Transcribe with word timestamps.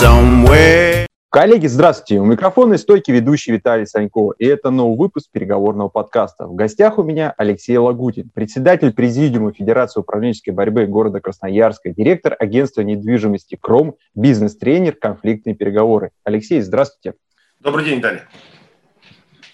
somewhere. 0.00 1.06
Коллеги, 1.28 1.66
здравствуйте! 1.66 2.20
У 2.20 2.24
микрофона 2.24 2.74
и 2.74 2.78
стойки 2.78 3.10
ведущий 3.10 3.52
Виталий 3.52 3.86
Санько, 3.86 4.32
и 4.38 4.46
это 4.46 4.70
новый 4.70 4.96
выпуск 4.96 5.30
переговорного 5.30 5.88
подкаста. 5.88 6.46
В 6.46 6.54
гостях 6.54 6.98
у 6.98 7.02
меня 7.02 7.34
Алексей 7.36 7.76
Лагутин, 7.76 8.30
председатель 8.32 8.92
Президиума 8.92 9.52
Федерации 9.52 10.00
управленческой 10.00 10.54
борьбы 10.54 10.86
города 10.86 11.20
Красноярска, 11.20 11.90
директор 11.90 12.36
агентства 12.38 12.80
недвижимости 12.82 13.58
«Кром», 13.60 13.96
бизнес-тренер 14.14 14.94
«Конфликтные 14.94 15.54
переговоры». 15.54 16.10
Алексей, 16.24 16.60
здравствуйте! 16.60 17.18
Добрый 17.60 17.84
день, 17.84 17.98
Виталий! 17.98 18.20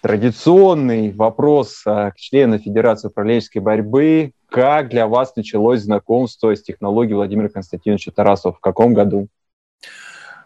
Традиционный 0.03 1.13
вопрос 1.13 1.83
а, 1.85 2.13
к 2.13 2.17
члену 2.17 2.59
Федерации 2.59 3.09
управленческой 3.09 3.63
борьбы. 3.63 4.33
Как 4.49 4.91
для 4.91 5.09
вас 5.09 5.35
началось 5.35 5.81
знакомство 5.81 6.55
с 6.55 6.63
технологией 6.63 7.17
Владимира 7.17 7.49
Константиновича 7.49 8.13
Тарасова? 8.13 8.55
В 8.55 8.61
каком 8.61 8.95
году? 8.95 9.29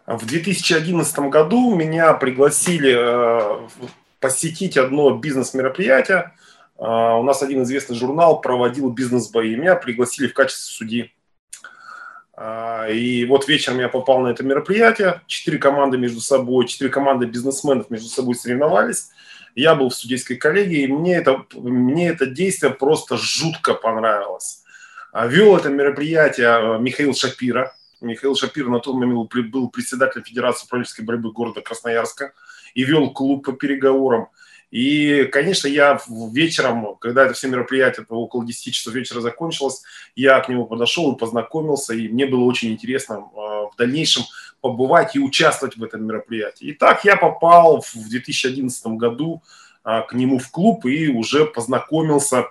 В 0.05 0.25
2011 0.25 1.17
году 1.29 1.75
меня 1.75 2.13
пригласили 2.13 2.93
э, 2.93 3.67
посетить 4.19 4.75
одно 4.75 5.15
бизнес-мероприятие. 5.15 6.33
Э, 6.77 7.13
у 7.13 7.23
нас 7.23 7.41
один 7.41 7.63
известный 7.63 7.95
журнал 7.95 8.41
проводил 8.41 8.89
бизнес-бои. 8.89 9.55
Меня 9.55 9.75
пригласили 9.75 10.27
в 10.27 10.33
качестве 10.33 10.75
судьи. 10.75 11.13
Э, 12.35 12.93
и 12.93 13.25
вот 13.25 13.47
вечером 13.47 13.79
я 13.79 13.87
попал 13.87 14.19
на 14.19 14.27
это 14.27 14.43
мероприятие. 14.43 15.21
Четыре 15.25 15.57
команды 15.57 15.97
между 15.97 16.19
собой, 16.19 16.67
четыре 16.67 16.89
команды 16.89 17.25
бизнесменов 17.25 17.89
между 17.89 18.09
собой 18.09 18.35
соревновались. 18.35 19.07
Я 19.55 19.73
был 19.73 19.87
в 19.87 19.95
судейской 19.95 20.35
коллегии, 20.35 20.81
и 20.81 20.87
мне 20.87 21.15
это, 21.15 21.45
мне 21.53 22.09
это 22.09 22.25
действие 22.25 22.73
просто 22.73 23.15
жутко 23.15 23.73
понравилось. 23.73 24.63
Вел 25.13 25.55
это 25.55 25.69
мероприятие 25.69 26.79
Михаил 26.79 27.13
Шапира, 27.13 27.71
Михаил 28.03 28.35
Шапир 28.35 28.67
на 28.67 28.79
тот 28.79 28.95
момент 28.95 29.33
был 29.51 29.69
председателем 29.69 30.25
Федерации 30.25 30.65
управленческой 30.65 31.05
борьбы 31.05 31.31
города 31.31 31.61
Красноярска 31.61 32.33
и 32.73 32.83
вел 32.83 33.11
клуб 33.11 33.45
по 33.45 33.53
переговорам. 33.53 34.27
И, 34.71 35.25
конечно, 35.25 35.67
я 35.67 36.01
вечером, 36.31 36.95
когда 36.95 37.25
это 37.25 37.35
все 37.35 37.47
мероприятие 37.47 38.07
около 38.09 38.43
10 38.43 38.73
часов 38.73 38.95
вечера 38.95 39.21
закончилось, 39.21 39.83
я 40.15 40.39
к 40.39 40.49
нему 40.49 40.65
подошел 40.65 41.13
и 41.13 41.19
познакомился, 41.19 41.93
и 41.93 42.07
мне 42.07 42.25
было 42.25 42.43
очень 42.43 42.71
интересно 42.71 43.17
а, 43.17 43.67
в 43.67 43.75
дальнейшем 43.77 44.23
побывать 44.61 45.15
и 45.15 45.19
участвовать 45.19 45.77
в 45.77 45.83
этом 45.83 46.07
мероприятии. 46.07 46.69
И 46.69 46.73
так 46.73 47.05
я 47.05 47.17
попал 47.17 47.81
в 47.81 48.09
2011 48.09 48.87
году 48.93 49.43
а, 49.83 50.01
к 50.01 50.13
нему 50.13 50.39
в 50.39 50.49
клуб 50.49 50.85
и 50.85 51.07
уже 51.09 51.45
познакомился 51.45 52.47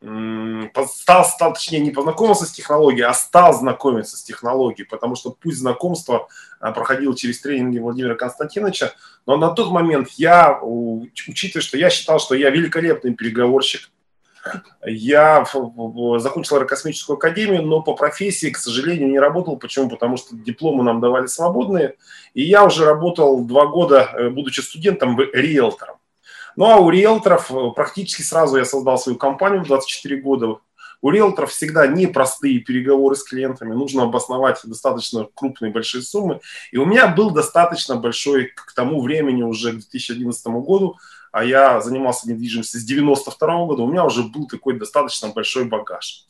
стал, 0.00 1.24
стал, 1.24 1.54
точнее, 1.54 1.80
не 1.80 1.90
познакомился 1.90 2.46
с 2.46 2.52
технологией, 2.52 3.06
а 3.06 3.14
стал 3.14 3.52
знакомиться 3.52 4.16
с 4.16 4.22
технологией, 4.22 4.86
потому 4.86 5.16
что 5.16 5.30
пусть 5.30 5.58
знакомства 5.58 6.28
проходил 6.60 7.14
через 7.14 7.40
тренинги 7.40 7.78
Владимира 7.78 8.14
Константиновича, 8.14 8.92
но 9.26 9.36
на 9.36 9.50
тот 9.50 9.70
момент 9.70 10.10
я, 10.16 10.60
учитывая, 10.62 11.62
что 11.62 11.76
я 11.76 11.90
считал, 11.90 12.20
что 12.20 12.34
я 12.34 12.50
великолепный 12.50 13.14
переговорщик, 13.14 13.90
я 14.86 15.44
закончил 16.18 16.56
аэрокосмическую 16.56 17.16
академию, 17.16 17.62
но 17.62 17.82
по 17.82 17.94
профессии, 17.94 18.50
к 18.50 18.56
сожалению, 18.56 19.10
не 19.10 19.18
работал. 19.18 19.56
Почему? 19.56 19.88
Потому 19.88 20.16
что 20.16 20.36
дипломы 20.36 20.84
нам 20.84 21.00
давали 21.00 21.26
свободные. 21.26 21.96
И 22.34 22.42
я 22.42 22.64
уже 22.64 22.84
работал 22.84 23.44
два 23.44 23.66
года, 23.66 24.10
э, 24.14 24.30
будучи 24.30 24.60
студентом, 24.60 25.18
риэлтором. 25.20 25.97
Ну 26.58 26.64
а 26.64 26.78
у 26.78 26.90
риэлторов 26.90 27.52
э, 27.52 27.70
практически 27.70 28.22
сразу 28.22 28.56
я 28.56 28.64
создал 28.64 28.98
свою 28.98 29.16
компанию 29.16 29.62
в 29.62 29.68
24 29.68 30.20
года. 30.20 30.56
У 31.00 31.10
риэлторов 31.10 31.52
всегда 31.52 31.86
непростые 31.86 32.58
переговоры 32.58 33.14
с 33.14 33.22
клиентами, 33.22 33.74
нужно 33.74 34.02
обосновать 34.02 34.58
достаточно 34.64 35.28
крупные 35.36 35.70
большие 35.70 36.02
суммы. 36.02 36.40
И 36.72 36.76
у 36.76 36.84
меня 36.84 37.06
был 37.06 37.30
достаточно 37.30 37.94
большой 37.94 38.46
к 38.46 38.72
тому 38.74 39.00
времени, 39.00 39.44
уже 39.44 39.70
к 39.70 39.74
2011 39.74 40.46
году, 40.46 40.96
а 41.30 41.44
я 41.44 41.80
занимался 41.80 42.28
недвижимостью 42.28 42.80
с 42.80 42.84
92 42.84 43.66
года, 43.66 43.82
у 43.84 43.88
меня 43.88 44.04
уже 44.04 44.24
был 44.24 44.48
такой 44.48 44.76
достаточно 44.76 45.28
большой 45.28 45.62
багаж. 45.66 46.26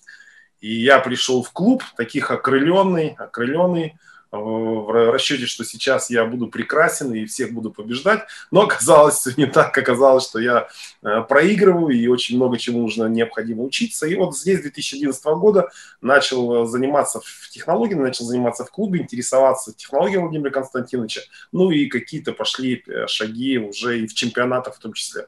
И 0.61 0.75
я 0.75 0.99
пришел 0.99 1.43
в 1.43 1.53
клуб, 1.53 1.83
таких 1.97 2.31
окрыленный, 2.31 3.15
окрыленный, 3.19 3.99
в 4.31 5.13
расчете, 5.13 5.47
что 5.47 5.65
сейчас 5.65 6.11
я 6.11 6.25
буду 6.27 6.49
прекрасен 6.49 7.13
и 7.15 7.25
всех 7.25 7.53
буду 7.53 7.71
побеждать, 7.71 8.27
но 8.51 8.63
оказалось 8.63 9.27
не 9.37 9.47
так, 9.47 9.77
оказалось, 9.77 10.25
что 10.25 10.39
я 10.39 10.69
э, 11.03 11.23
проигрываю 11.23 11.91
и 11.91 12.07
очень 12.09 12.37
много 12.37 12.59
чему 12.59 12.83
нужно 12.83 13.07
необходимо 13.07 13.63
учиться. 13.63 14.07
И 14.07 14.15
вот 14.17 14.37
здесь 14.37 14.61
2011 14.61 15.25
года 15.25 15.71
начал 16.01 16.67
заниматься 16.67 17.21
в 17.25 17.49
технологии, 17.51 17.95
начал 17.95 18.25
заниматься 18.27 18.65
в 18.65 18.71
клубе, 18.71 19.01
интересоваться 19.01 19.75
технологией 19.75 20.21
Владимира 20.21 20.51
Константиновича, 20.51 21.23
ну 21.53 21.71
и 21.71 21.87
какие-то 21.87 22.33
пошли 22.33 22.83
э, 22.87 23.07
шаги 23.07 23.59
уже 23.59 24.01
и 24.01 24.07
в 24.07 24.15
чемпионатах 24.15 24.77
в 24.77 24.79
том 24.79 24.93
числе. 24.93 25.27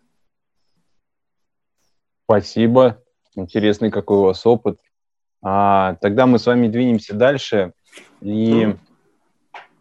Спасибо. 2.24 3.02
Интересный 3.34 3.90
какой 3.90 4.18
у 4.18 4.22
вас 4.22 4.44
опыт. 4.44 4.78
А, 5.42 5.96
тогда 6.02 6.26
мы 6.26 6.38
с 6.38 6.46
вами 6.46 6.68
двинемся 6.68 7.14
дальше. 7.14 7.72
И 8.20 8.76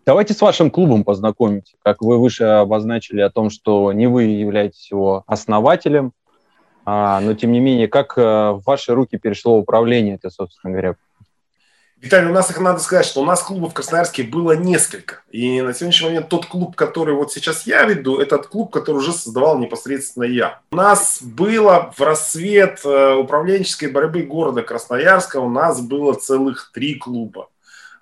Давайте 0.10 0.34
с 0.34 0.42
вашим 0.42 0.72
клубом 0.72 1.04
познакомимся. 1.04 1.78
Как 1.84 2.02
вы 2.02 2.18
выше 2.18 2.44
обозначили 2.44 3.22
о 3.22 3.30
том, 3.30 3.52
что 3.52 3.94
не 3.94 4.08
вы 4.08 4.24
являетесь 4.24 4.90
его 4.90 5.24
основателем, 5.28 6.14
а, 6.84 7.20
но 7.20 7.36
тем 7.36 7.52
не 7.52 7.60
менее, 7.60 7.88
как 7.88 8.16
а, 8.18 8.54
в 8.54 8.64
ваши 8.64 8.96
руки 8.96 9.20
перешло 9.20 9.60
управление 9.60 10.16
это, 10.16 10.32
собственно 10.32 10.72
говоря? 10.72 10.96
Виталий, 11.98 12.28
у 12.28 12.34
нас, 12.34 12.50
их 12.50 12.60
надо 12.60 12.80
сказать, 12.80 13.06
что 13.06 13.22
у 13.22 13.24
нас 13.24 13.44
клубов 13.44 13.70
в 13.70 13.74
Красноярске 13.76 14.24
было 14.24 14.54
несколько. 14.54 15.22
И 15.30 15.62
на 15.62 15.76
сегодняшний 15.76 16.08
момент 16.08 16.30
тот 16.30 16.48
клуб, 16.48 16.76
который 16.76 17.14
вот 17.14 17.32
сейчас 17.32 17.68
я 17.68 17.84
веду, 17.84 18.18
этот 18.18 18.48
клуб, 18.48 18.74
который 18.74 18.98
уже 18.98 19.14
создавал 19.14 19.60
непосредственно 19.60 20.24
я. 20.24 20.62
У 20.72 20.76
нас 20.76 21.20
было 21.22 21.94
в 21.96 22.02
рассвет 22.02 22.82
э, 22.84 23.14
управленческой 23.14 23.92
борьбы 23.92 24.24
города 24.24 24.64
Красноярска, 24.64 25.38
у 25.38 25.52
нас 25.52 25.82
было 25.82 26.14
целых 26.14 26.72
три 26.74 26.96
клуба. 26.96 27.50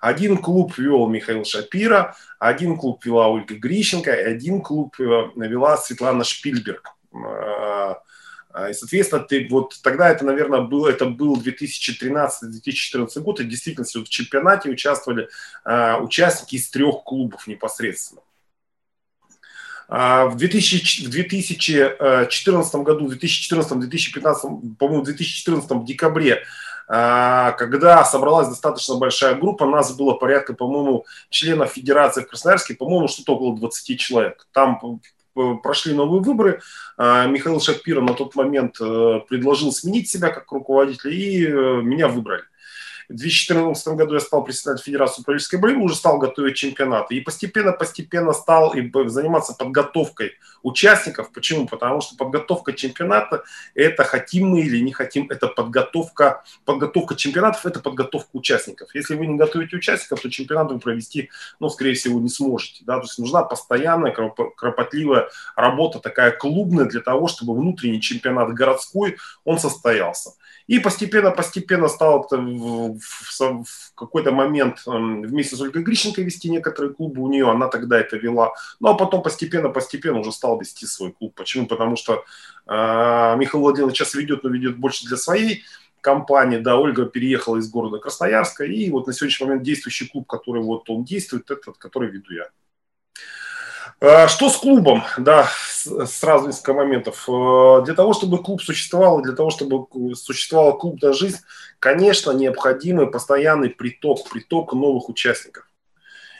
Один 0.00 0.38
клуб 0.38 0.76
вел 0.78 1.08
Михаил 1.08 1.44
Шапира, 1.44 2.16
один 2.38 2.76
клуб 2.76 3.04
вела 3.04 3.28
Ольга 3.28 3.54
Грищенко, 3.54 4.12
и 4.12 4.24
один 4.24 4.60
клуб 4.60 4.94
э, 5.00 5.02
вела 5.36 5.76
Светлана 5.76 6.24
Шпильберг. 6.24 6.94
Э, 7.12 7.94
и, 8.70 8.72
соответственно, 8.74 9.22
ты, 9.22 9.46
вот 9.50 9.74
тогда 9.82 10.08
это, 10.08 10.24
наверное, 10.24 10.60
был, 10.60 10.86
это 10.86 11.06
был 11.06 11.40
2013-2014 11.40 13.20
год, 13.20 13.40
и 13.40 13.44
действительно 13.44 13.86
в 13.86 14.08
чемпионате 14.08 14.70
участвовали 14.70 15.28
э, 15.64 15.96
участники 15.96 16.56
из 16.56 16.70
трех 16.70 17.02
клубов 17.04 17.46
непосредственно. 17.46 18.22
В 19.88 20.34
2000, 20.36 21.06
в 21.06 21.08
2014 21.08 22.74
году, 22.82 23.06
в 23.06 23.12
2014-2015, 23.12 24.76
по-моему, 24.78 25.00
в 25.00 25.04
2014 25.04 25.70
в 25.70 25.84
декабре 25.86 26.34
а, 26.34 26.44
когда 26.88 28.02
собралась 28.04 28.48
достаточно 28.48 28.96
большая 28.96 29.34
группа, 29.34 29.66
нас 29.66 29.94
было 29.94 30.14
порядка, 30.14 30.54
по-моему, 30.54 31.04
членов 31.28 31.72
федерации 31.72 32.22
в 32.22 32.28
Красноярске, 32.28 32.74
по-моему, 32.74 33.08
что-то 33.08 33.34
около 33.34 33.56
20 33.56 34.00
человек. 34.00 34.46
Там 34.52 35.00
прошли 35.62 35.94
новые 35.94 36.22
выборы. 36.22 36.60
А, 36.96 37.26
Михаил 37.26 37.60
Шапира 37.60 38.00
на 38.00 38.14
тот 38.14 38.34
момент 38.34 38.76
э, 38.80 39.20
предложил 39.28 39.72
сменить 39.72 40.08
себя 40.08 40.30
как 40.30 40.50
руководителя, 40.50 41.12
и 41.12 41.46
э, 41.46 41.82
меня 41.82 42.08
выбрали. 42.08 42.42
В 43.08 43.14
2014 43.14 43.88
году 43.94 44.14
я 44.14 44.20
стал 44.20 44.44
председателем 44.44 44.84
Федерации 44.84 45.22
управленческой 45.22 45.58
борьбы, 45.58 45.80
уже 45.80 45.94
стал 45.94 46.18
готовить 46.18 46.56
чемпионаты. 46.56 47.14
И 47.14 47.20
постепенно-постепенно 47.20 48.34
стал 48.34 48.74
и 48.74 48.90
заниматься 49.08 49.54
подготовкой 49.54 50.32
участников. 50.62 51.32
Почему? 51.32 51.66
Потому 51.66 52.02
что 52.02 52.16
подготовка 52.16 52.74
чемпионата– 52.74 53.44
это 53.74 54.04
хотим 54.04 54.48
мы 54.48 54.60
или 54.60 54.80
не 54.80 54.92
хотим, 54.92 55.30
это 55.30 55.46
подготовка, 55.46 56.44
подготовка 56.66 57.14
чемпионатов– 57.16 57.64
это 57.66 57.80
подготовка 57.80 58.28
участников. 58.34 58.94
Если 58.94 59.14
вы 59.14 59.26
не 59.26 59.38
готовите 59.38 59.76
участников, 59.76 60.20
то 60.20 60.30
чемпионат 60.30 60.70
вы 60.70 60.78
провести, 60.78 61.30
ну, 61.60 61.70
скорее 61.70 61.94
всего, 61.94 62.20
не 62.20 62.28
сможете. 62.28 62.84
Да? 62.84 62.96
То 62.96 63.04
есть 63.04 63.18
нужна 63.18 63.42
постоянная, 63.42 64.12
кропотливая 64.12 65.30
работа, 65.56 65.98
такая 65.98 66.32
клубная, 66.32 66.84
для 66.84 67.00
того, 67.00 67.26
чтобы 67.28 67.54
внутренний 67.54 68.02
чемпионат 68.02 68.52
городской, 68.52 69.16
он 69.44 69.58
состоялся. 69.58 70.32
И 70.68 70.78
постепенно-постепенно 70.78 71.88
стал 71.88 72.28
в, 72.30 72.98
в, 73.00 73.40
в 73.40 73.94
какой-то 73.94 74.32
момент 74.32 74.82
эм, 74.86 75.22
вместе 75.22 75.56
с 75.56 75.60
Ольгой 75.60 75.82
Грищенко 75.82 76.22
вести 76.22 76.50
некоторые 76.50 76.92
клубы 76.92 77.22
у 77.22 77.28
нее, 77.28 77.50
она 77.50 77.68
тогда 77.68 77.98
это 77.98 78.18
вела. 78.18 78.52
Ну 78.78 78.88
а 78.88 78.94
потом 78.94 79.22
постепенно-постепенно 79.22 80.20
уже 80.20 80.30
стал 80.30 80.60
вести 80.60 80.86
свой 80.86 81.12
клуб. 81.12 81.34
Почему? 81.34 81.66
Потому 81.66 81.96
что 81.96 82.22
э, 82.66 83.36
Михаил 83.38 83.62
Владимирович 83.62 83.96
сейчас 83.96 84.14
ведет, 84.14 84.44
но 84.44 84.50
ведет 84.50 84.76
больше 84.76 85.06
для 85.06 85.16
своей 85.16 85.64
компании, 86.02 86.58
да, 86.58 86.76
Ольга 86.76 87.06
переехала 87.06 87.56
из 87.56 87.70
города 87.70 87.98
Красноярска, 87.98 88.64
и 88.64 88.90
вот 88.90 89.06
на 89.06 89.12
сегодняшний 89.12 89.46
момент 89.46 89.64
действующий 89.64 90.06
клуб, 90.06 90.26
который 90.28 90.62
вот 90.62 90.88
он 90.90 91.04
действует, 91.04 91.50
этот, 91.50 91.76
который 91.78 92.10
веду 92.10 92.32
я. 92.32 92.48
А, 94.00 94.28
что 94.28 94.48
с 94.48 94.56
клубом? 94.56 95.02
Да, 95.16 95.48
сразу 96.06 96.46
несколько 96.46 96.72
моментов. 96.72 97.28
А, 97.28 97.80
для 97.82 97.94
того, 97.94 98.12
чтобы 98.12 98.42
клуб 98.42 98.62
существовал, 98.62 99.22
для 99.22 99.34
того, 99.34 99.50
чтобы 99.50 99.86
существовала 100.14 100.72
клубная 100.72 101.12
жизнь, 101.12 101.38
конечно, 101.80 102.30
необходимый 102.30 103.08
постоянный 103.08 103.70
приток, 103.70 104.28
приток 104.30 104.72
новых 104.72 105.08
участников. 105.08 105.64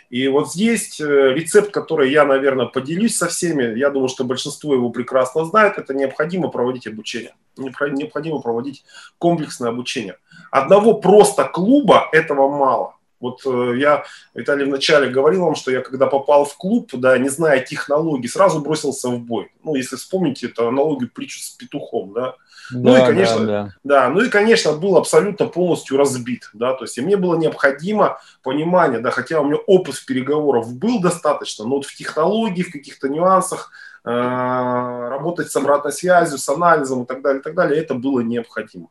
И 0.08 0.26
вот 0.28 0.50
здесь 0.50 0.98
э, 1.00 1.04
рецепт, 1.34 1.70
который 1.70 2.10
я, 2.10 2.24
наверное, 2.24 2.64
поделюсь 2.64 3.16
со 3.16 3.26
всеми, 3.26 3.78
я 3.78 3.90
думаю, 3.90 4.08
что 4.08 4.24
большинство 4.24 4.72
его 4.72 4.88
прекрасно 4.88 5.44
знает, 5.44 5.76
это 5.76 5.92
необходимо 5.92 6.48
проводить 6.48 6.86
обучение. 6.86 7.34
Необходимо 7.58 8.40
проводить 8.40 8.84
комплексное 9.18 9.68
обучение. 9.68 10.16
Одного 10.50 10.94
просто 10.94 11.44
клуба 11.44 12.08
этого 12.12 12.48
мало. 12.48 12.94
Вот 13.20 13.40
э, 13.46 13.74
я, 13.78 14.04
Виталий, 14.34 14.64
вначале 14.64 15.10
говорил 15.10 15.44
вам, 15.44 15.54
что 15.54 15.70
я 15.70 15.80
когда 15.80 16.06
попал 16.06 16.44
в 16.44 16.56
клуб, 16.56 16.90
да, 16.94 17.18
не 17.18 17.28
зная 17.28 17.60
технологий, 17.60 18.28
сразу 18.28 18.60
бросился 18.60 19.08
в 19.08 19.18
бой. 19.18 19.50
Ну, 19.64 19.74
если 19.74 19.96
вспомните, 19.96 20.46
это 20.46 20.68
аналогию 20.68 21.10
притчу 21.12 21.40
с 21.40 21.50
петухом, 21.50 22.12
да. 22.12 22.34
Да, 22.70 22.78
ну 22.90 22.96
и, 22.96 23.06
конечно, 23.06 23.38
да, 23.38 23.46
да. 23.46 23.74
да, 23.82 24.08
ну 24.10 24.20
и, 24.20 24.28
конечно, 24.28 24.72
был 24.72 24.96
абсолютно 24.96 25.46
полностью 25.46 25.96
разбит, 25.96 26.50
да, 26.52 26.74
то 26.74 26.84
есть 26.84 26.98
и 26.98 27.00
мне 27.00 27.16
было 27.16 27.34
необходимо 27.36 28.20
понимание, 28.42 29.00
да, 29.00 29.10
хотя 29.10 29.40
у 29.40 29.44
меня 29.44 29.56
опыт 29.66 29.94
в 29.94 30.04
переговорах 30.04 30.68
был 30.68 31.00
достаточно, 31.00 31.64
но 31.64 31.76
вот 31.76 31.86
в 31.86 31.96
технологии, 31.96 32.62
в 32.62 32.72
каких-то 32.72 33.08
нюансах, 33.08 33.70
э, 34.04 34.10
работать 34.10 35.50
с 35.50 35.56
обратной 35.56 35.92
связью, 35.92 36.36
с 36.36 36.48
анализом 36.48 37.04
и 37.04 37.06
так 37.06 37.22
далее, 37.22 37.40
и 37.40 37.42
так 37.42 37.54
далее, 37.54 37.80
это 37.80 37.94
было 37.94 38.20
необходимо. 38.20 38.88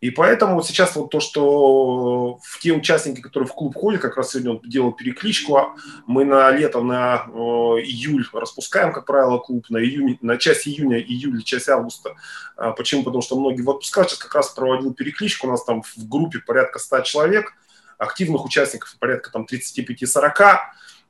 И 0.00 0.10
поэтому 0.10 0.54
вот 0.54 0.66
сейчас 0.66 0.94
вот 0.94 1.10
то, 1.10 1.18
что 1.18 2.38
в 2.40 2.60
те 2.60 2.72
участники, 2.72 3.20
которые 3.20 3.48
в 3.48 3.52
клуб 3.52 3.74
ходят, 3.74 4.00
как 4.00 4.16
раз 4.16 4.30
сегодня 4.30 4.52
вот 4.52 4.68
делал 4.68 4.92
перекличку, 4.92 5.56
а 5.56 5.74
мы 6.06 6.24
на 6.24 6.50
лето, 6.52 6.80
на 6.82 7.26
э, 7.26 7.30
июль 7.30 8.24
распускаем, 8.32 8.92
как 8.92 9.06
правило, 9.06 9.38
клуб, 9.38 9.66
на, 9.70 9.78
июнь, 9.78 10.16
на 10.22 10.36
часть 10.38 10.68
июня, 10.68 11.00
июля, 11.00 11.42
часть 11.42 11.68
августа. 11.68 12.14
А 12.56 12.70
почему? 12.72 13.02
Потому 13.02 13.22
что 13.22 13.38
многие 13.40 13.62
в 13.62 13.70
отпусках 13.70 14.08
сейчас 14.08 14.18
как 14.18 14.34
раз 14.36 14.50
проводил 14.50 14.94
перекличку, 14.94 15.48
у 15.48 15.50
нас 15.50 15.64
там 15.64 15.82
в 15.82 16.08
группе 16.08 16.38
порядка 16.38 16.78
100 16.78 17.00
человек, 17.00 17.54
активных 17.98 18.44
участников 18.44 18.94
порядка 19.00 19.32
там 19.32 19.46
35-40. 19.50 20.58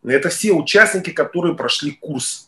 Это 0.05 0.29
все 0.31 0.52
участники, 0.52 1.11
которые 1.11 1.55
прошли 1.55 1.91
курс 1.91 2.48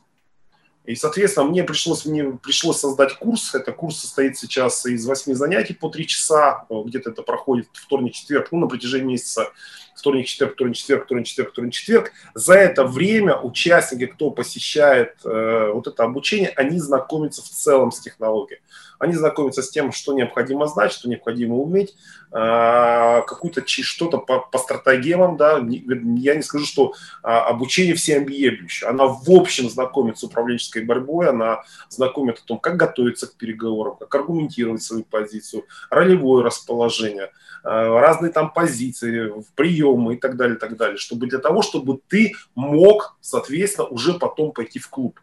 и, 0.84 0.94
соответственно, 0.96 1.46
мне 1.46 1.62
пришлось, 1.62 2.06
мне 2.06 2.24
пришлось 2.24 2.78
создать 2.78 3.14
курс. 3.14 3.54
Это 3.54 3.72
курс 3.72 3.98
состоит 3.98 4.38
сейчас 4.38 4.86
из 4.86 5.06
восьми 5.06 5.34
занятий 5.34 5.74
по 5.74 5.88
три 5.88 6.06
часа. 6.06 6.66
Где-то 6.70 7.10
это 7.10 7.22
проходит 7.22 7.68
вторник, 7.74 8.14
четверг, 8.14 8.48
ну, 8.50 8.60
на 8.60 8.66
протяжении 8.66 9.12
месяца. 9.12 9.52
Вторник, 9.94 10.26
четверг, 10.26 10.54
вторник, 10.54 10.76
четверг, 10.76 11.04
вторник, 11.04 11.26
четверг, 11.26 11.50
вторник, 11.52 11.72
четверг. 11.74 12.12
За 12.34 12.54
это 12.54 12.84
время 12.84 13.36
участники, 13.36 14.06
кто 14.06 14.30
посещает 14.30 15.16
э, 15.24 15.70
вот 15.74 15.86
это 15.86 16.04
обучение, 16.04 16.48
они 16.56 16.80
знакомятся 16.80 17.42
в 17.42 17.48
целом 17.48 17.92
с 17.92 18.00
технологией. 18.00 18.60
Они 19.00 19.14
знакомятся 19.14 19.62
с 19.62 19.70
тем, 19.70 19.92
что 19.92 20.12
необходимо 20.12 20.66
знать, 20.66 20.92
что 20.92 21.08
необходимо 21.08 21.56
уметь, 21.56 21.96
а, 22.30 23.22
какую-то 23.22 23.66
что-то 23.66 24.18
по, 24.18 24.40
по 24.40 24.58
стратегиям, 24.58 25.38
да, 25.38 25.58
я 25.58 26.34
не 26.34 26.42
скажу, 26.42 26.66
что 26.66 26.92
а, 27.22 27.46
обучение 27.46 27.94
всеобъемлющее, 27.94 28.90
она 28.90 29.06
в 29.06 29.30
общем 29.30 29.70
знакомит 29.70 30.18
с 30.18 30.22
управленческой 30.24 30.84
борьбой, 30.84 31.30
она 31.30 31.62
знакомит 31.88 32.40
о 32.40 32.46
том, 32.46 32.58
как 32.58 32.76
готовиться 32.76 33.26
к 33.26 33.36
переговорам, 33.36 33.96
как 33.96 34.14
аргументировать 34.14 34.82
свою 34.82 35.04
позицию, 35.04 35.64
ролевое 35.88 36.44
расположение, 36.44 37.30
а, 37.64 37.98
разные 38.00 38.30
там 38.30 38.52
позиции, 38.52 39.32
приемы 39.54 40.14
и 40.14 40.16
так 40.18 40.36
далее, 40.36 40.58
так 40.58 40.76
далее, 40.76 40.98
чтобы 40.98 41.26
для 41.26 41.38
того, 41.38 41.62
чтобы 41.62 42.00
ты 42.06 42.34
мог, 42.54 43.16
соответственно, 43.22 43.88
уже 43.88 44.12
потом 44.12 44.52
пойти 44.52 44.78
в 44.78 44.90
клуб. 44.90 45.18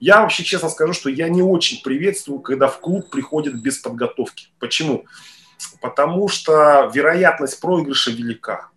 Я 0.00 0.22
вообще 0.22 0.42
честно 0.42 0.68
скажу, 0.68 0.92
что 0.92 1.10
я 1.10 1.28
не 1.28 1.42
очень 1.42 1.82
приветствую, 1.82 2.40
когда 2.40 2.68
в 2.68 2.80
клуб 2.80 3.10
приходят 3.10 3.54
без 3.54 3.78
подготовки. 3.78 4.48
Почему? 4.58 5.04
Потому 5.80 6.28
что 6.28 6.90
вероятность 6.92 7.60
проигрыша 7.60 8.10
велика. 8.10 8.70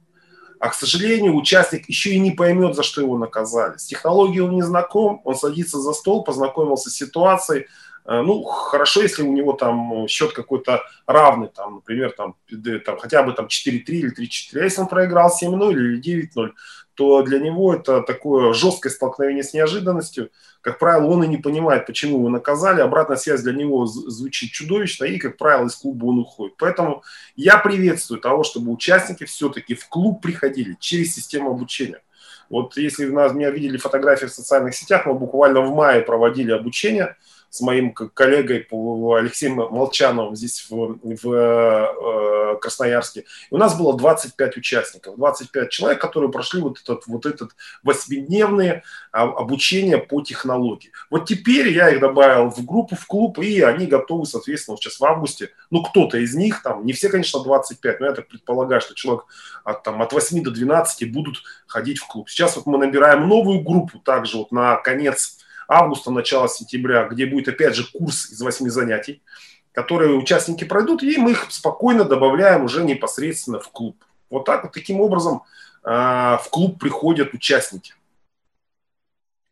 А, 0.60 0.70
к 0.70 0.74
сожалению, 0.74 1.36
участник 1.36 1.90
еще 1.90 2.12
и 2.12 2.20
не 2.20 2.32
поймет, 2.32 2.76
за 2.76 2.84
что 2.84 3.02
его 3.02 3.18
наказали. 3.18 3.78
С 3.78 3.86
технологией 3.86 4.42
он 4.42 4.56
не 4.56 4.62
знаком, 4.62 5.22
он 5.24 5.36
садится 5.36 5.80
за 5.80 5.94
стол, 5.94 6.24
познакомился 6.24 6.90
с 6.90 6.96
ситуацией. 6.96 7.68
Э, 8.06 8.22
ну, 8.22 8.44
хорошо, 8.44 9.02
если 9.02 9.24
у 9.24 9.32
него 9.32 9.54
там 9.54 10.08
счет 10.08 10.34
какой-то 10.34 10.84
равный, 11.08 11.48
там, 11.48 11.76
например, 11.76 12.12
там, 12.12 12.36
там, 12.86 12.98
хотя 12.98 13.24
бы 13.24 13.34
там 13.34 13.48
4-3 13.48 13.84
или 13.88 14.14
3-4. 14.14 14.60
А 14.60 14.64
если 14.64 14.82
он 14.82 14.88
проиграл 14.88 15.32
7-0 15.32 15.72
или 15.72 16.30
9-0, 16.36 16.52
то 16.94 17.24
для 17.24 17.40
него 17.40 17.74
это 17.74 18.02
такое 18.02 18.54
жесткое 18.54 18.92
столкновение 18.92 19.44
с 19.44 19.54
неожиданностью. 19.54 20.30
Как 20.62 20.80
правило, 20.80 21.08
он 21.08 21.24
и 21.24 21.28
не 21.28 21.38
понимает, 21.38 21.86
почему 21.88 22.20
его 22.20 22.30
наказали. 22.30 22.80
Обратная 22.80 23.18
связь 23.18 23.42
для 23.42 23.54
него 23.54 23.86
звучит 23.86 24.52
чудовищно, 24.52 25.06
и, 25.06 25.18
как 25.18 25.38
правило, 25.38 25.68
из 25.68 25.76
клуба 25.76 26.06
он 26.06 26.20
уходит. 26.20 26.56
Поэтому 26.58 27.04
я 27.36 27.58
приветствую 27.58 28.22
того, 28.22 28.44
чтобы 28.44 28.72
участники 28.72 29.26
все-таки 29.26 29.76
в 29.76 29.90
клуб 29.90 30.22
приходили 30.22 30.78
через 30.80 31.14
систему 31.16 31.50
обучения. 31.52 32.02
Вот 32.50 32.78
если 32.78 33.06
вы 33.06 33.34
меня 33.34 33.50
видели 33.50 33.78
фотографии 33.78 34.28
в 34.28 34.32
социальных 34.32 34.76
сетях, 34.76 35.08
мы 35.08 35.16
буквально 35.16 35.62
в 35.62 35.76
мае 35.76 36.02
проводили 36.02 36.52
обучение– 36.52 37.18
с 37.56 37.62
моим 37.62 37.94
коллегой 37.94 38.68
Алексеем 39.18 39.56
Молчановым 39.56 40.36
здесь 40.36 40.68
в, 40.70 41.00
в 41.02 41.32
э, 41.34 42.58
Красноярске. 42.60 43.22
И 43.22 43.56
у 43.56 43.58
нас 43.58 43.78
было 43.78 43.98
25 43.98 44.58
участников, 44.58 45.16
25 45.16 45.70
человек, 45.70 46.02
которые 46.02 46.30
прошли 46.30 46.60
вот 46.62 46.82
этот, 46.82 47.08
вот 47.08 47.26
этот 47.26 47.52
восьмидневное 47.82 48.84
обучение 49.12 50.00
по 50.00 50.22
технологии. 50.22 50.92
Вот 51.10 51.28
теперь 51.28 51.70
я 51.70 51.92
их 51.92 52.02
добавил 52.02 52.50
в 52.50 52.66
группу, 52.66 52.98
в 52.98 53.06
клуб, 53.06 53.40
и 53.40 53.62
они 53.62 53.88
готовы, 53.88 54.26
соответственно, 54.26 54.76
сейчас 54.76 55.00
в 55.00 55.06
августе. 55.06 55.52
Ну, 55.70 55.82
кто-то 55.82 56.18
из 56.18 56.36
них, 56.36 56.62
там, 56.62 56.86
не 56.86 56.92
все, 56.92 57.08
конечно, 57.08 57.42
25, 57.42 58.02
но 58.02 58.08
я 58.08 58.12
так 58.12 58.28
предполагаю, 58.28 58.82
что 58.82 58.96
человек 58.96 59.24
от, 59.64 59.84
там, 59.84 60.02
от 60.02 60.12
8 60.12 60.44
до 60.44 60.52
12 60.52 61.10
будут 61.10 61.38
ходить 61.68 62.00
в 62.00 62.08
клуб. 62.08 62.30
Сейчас 62.30 62.58
вот 62.58 62.66
мы 62.66 62.78
набираем 62.78 63.30
новую 63.30 63.62
группу, 63.62 64.00
также 64.00 64.40
вот 64.40 64.52
на 64.52 64.76
конец 64.76 65.38
августа, 65.68 66.12
начало 66.12 66.48
сентября, 66.48 67.08
где 67.08 67.26
будет 67.26 67.48
опять 67.48 67.76
же 67.76 67.86
курс 67.92 68.32
из 68.32 68.42
восьми 68.42 68.70
занятий, 68.70 69.22
которые 69.72 70.16
участники 70.16 70.64
пройдут, 70.64 71.04
и 71.04 71.18
мы 71.18 71.32
их 71.32 71.48
спокойно 71.50 72.06
добавляем 72.06 72.64
уже 72.64 72.84
непосредственно 72.84 73.60
в 73.60 73.70
клуб. 73.70 74.04
Вот 74.30 74.46
так 74.46 74.64
вот, 74.64 74.74
таким 74.74 75.02
образом 75.02 75.44
э, 75.84 75.90
в 75.90 76.48
клуб 76.50 76.80
приходят 76.80 77.34
участники. 77.34 77.94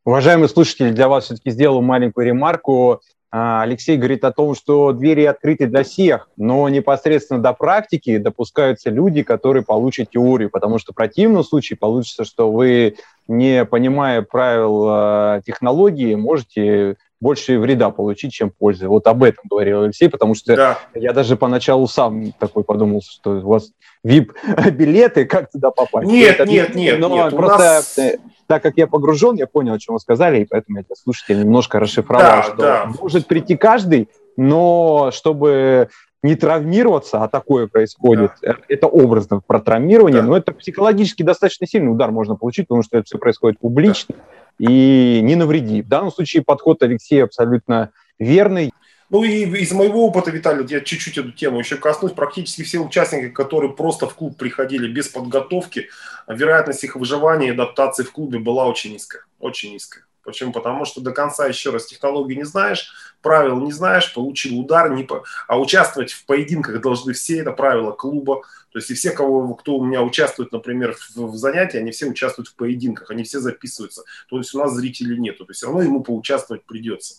Уважаемые 0.06 0.50
слушатели, 0.50 0.92
для 0.92 1.08
вас 1.08 1.26
все-таки 1.26 1.52
сделаю 1.52 1.82
маленькую 1.82 2.26
ремарку. 2.26 3.02
А, 3.36 3.64
Алексей 3.64 3.98
говорит 3.98 4.24
о 4.26 4.32
том, 4.32 4.54
что 4.54 4.92
двери 4.92 5.24
открыты 5.24 5.66
для 5.66 5.82
всех, 5.82 6.30
но 6.38 6.70
непосредственно 6.70 7.42
до 7.42 7.54
практики 7.54 8.20
допускаются 8.20 8.92
люди, 8.92 9.24
которые 9.24 9.64
получат 9.64 10.12
теорию, 10.12 10.52
потому 10.52 10.78
что 10.78 10.92
в 10.94 10.96
противном 10.96 11.44
случае 11.44 11.78
получится, 11.78 12.26
что 12.26 12.52
вы, 12.52 12.96
не 13.28 13.66
понимая 13.66 14.22
правил 14.22 14.86
э, 14.88 15.42
технологии, 15.48 16.14
можете 16.14 16.98
больше 17.20 17.58
вреда 17.58 17.90
получить, 17.90 18.34
чем 18.34 18.52
пользы. 18.52 18.88
Вот 18.88 19.08
об 19.08 19.24
этом 19.24 19.46
говорил 19.50 19.82
Алексей, 19.82 20.10
потому 20.10 20.36
что 20.36 20.56
да. 20.56 20.80
я 20.94 21.12
даже 21.12 21.36
поначалу 21.36 21.88
сам 21.88 22.34
такой 22.34 22.64
подумал, 22.64 23.02
что 23.02 23.32
у 23.32 23.48
вас 23.48 23.72
VIP-билеты, 24.06 25.26
как 25.26 25.50
туда 25.50 25.72
попасть? 25.72 26.06
Нет, 26.06 26.36
Это, 26.36 26.46
нет, 26.48 26.76
нет, 26.76 27.00
но 27.00 27.10
нет. 27.10 27.36
Просто 27.36 27.58
нас... 27.58 28.00
Так 28.48 28.64
как 28.64 28.78
я 28.78 28.88
погружен, 28.88 29.36
я 29.36 29.48
понял, 29.48 29.74
о 29.74 29.80
чем 29.80 29.96
вы 29.96 30.00
сказали, 30.00 30.42
и 30.42 30.46
поэтому 30.46 30.80
я 30.80 30.84
для 30.84 30.96
слушателей 30.96 31.44
немножко 31.44 31.80
расшифровал, 31.80 32.38
да, 32.38 32.44
что 32.44 32.56
да. 32.58 32.92
может 33.00 33.28
прийти 33.28 33.56
каждый, 33.56 34.10
но 34.36 35.12
чтобы 35.14 35.90
не 36.24 36.36
травмироваться, 36.36 37.22
а 37.22 37.28
такое 37.28 37.68
происходит, 37.68 38.32
да. 38.42 38.52
Э, 38.52 38.56
это 38.70 38.88
образно 38.88 39.42
про 39.46 39.60
травмирование, 39.60 40.22
да. 40.22 40.28
но 40.28 40.38
это 40.38 40.54
психологически 40.54 41.22
достаточно 41.22 41.68
сильный 41.68 41.92
удар 41.92 42.12
можно 42.12 42.36
получить, 42.36 42.68
потому 42.68 42.82
что 42.82 42.98
это 42.98 43.06
все 43.06 43.18
происходит 43.18 43.60
публично 43.60 44.16
да. 44.18 44.66
и 44.70 45.20
не 45.22 45.36
навреди. 45.36 45.82
В 45.82 45.90
данном 45.90 46.12
случае 46.12 46.44
подход 46.44 46.82
Алексея 46.82 47.26
абсолютно 47.26 47.92
верный. 48.20 48.72
Ну 49.10 49.24
и 49.24 49.44
из 49.44 49.72
моего 49.72 50.08
опыта, 50.08 50.32
Виталий, 50.32 50.66
я 50.70 50.82
чуть-чуть 50.82 51.18
эту 51.18 51.32
тему 51.32 51.60
еще 51.60 51.78
коснусь. 51.78 52.14
Практически 52.14 52.64
все 52.64 52.80
участники, 52.80 53.30
которые 53.30 53.74
просто 53.74 54.08
в 54.08 54.16
клуб 54.16 54.38
приходили 54.38 54.88
без 54.88 55.08
подготовки, 55.08 55.90
вероятность 56.28 56.84
их 56.84 56.96
выживания 56.96 57.48
и 57.48 57.52
адаптации 57.52 58.04
в 58.04 58.12
клубе 58.12 58.40
была 58.40 58.66
очень 58.66 58.94
низкая. 58.94 59.24
Очень 59.40 59.74
низкая. 59.74 60.06
Почему? 60.24 60.54
Потому 60.54 60.86
что 60.86 61.02
до 61.02 61.12
конца, 61.12 61.48
еще 61.48 61.70
раз, 61.70 61.86
технологии 61.86 62.36
не 62.36 62.46
знаешь, 62.46 62.94
правил 63.22 63.60
не 63.60 63.74
знаешь, 63.74 64.14
получил 64.14 64.58
удар, 64.58 64.90
не 64.90 65.04
по... 65.04 65.26
а 65.48 65.60
участвовать 65.60 66.14
в 66.14 66.26
поединках 66.26 66.82
должны 66.82 67.12
все, 67.14 67.40
это 67.40 67.52
правило 67.52 67.92
клуба. 67.92 68.42
То 68.72 68.80
есть 68.80 68.90
и 68.90 68.94
все, 68.94 69.12
кого, 69.12 69.54
кто 69.54 69.76
у 69.76 69.86
меня 69.86 70.02
участвует, 70.02 70.52
например, 70.52 70.96
в, 70.96 71.18
в 71.18 71.36
занятии, 71.36 71.78
они 71.78 71.92
все 71.92 72.08
участвуют 72.08 72.48
в 72.48 72.56
поединках, 72.56 73.12
они 73.12 73.24
все 73.24 73.40
записываются. 73.40 74.04
То 74.30 74.38
есть 74.38 74.56
у 74.56 74.60
нас 74.60 74.74
зрителей 74.74 75.18
нету, 75.20 75.46
то 75.46 75.52
есть 75.52 75.58
все 75.58 75.68
равно 75.68 75.84
ему 75.84 76.02
поучаствовать 76.02 76.64
придется. 76.64 77.16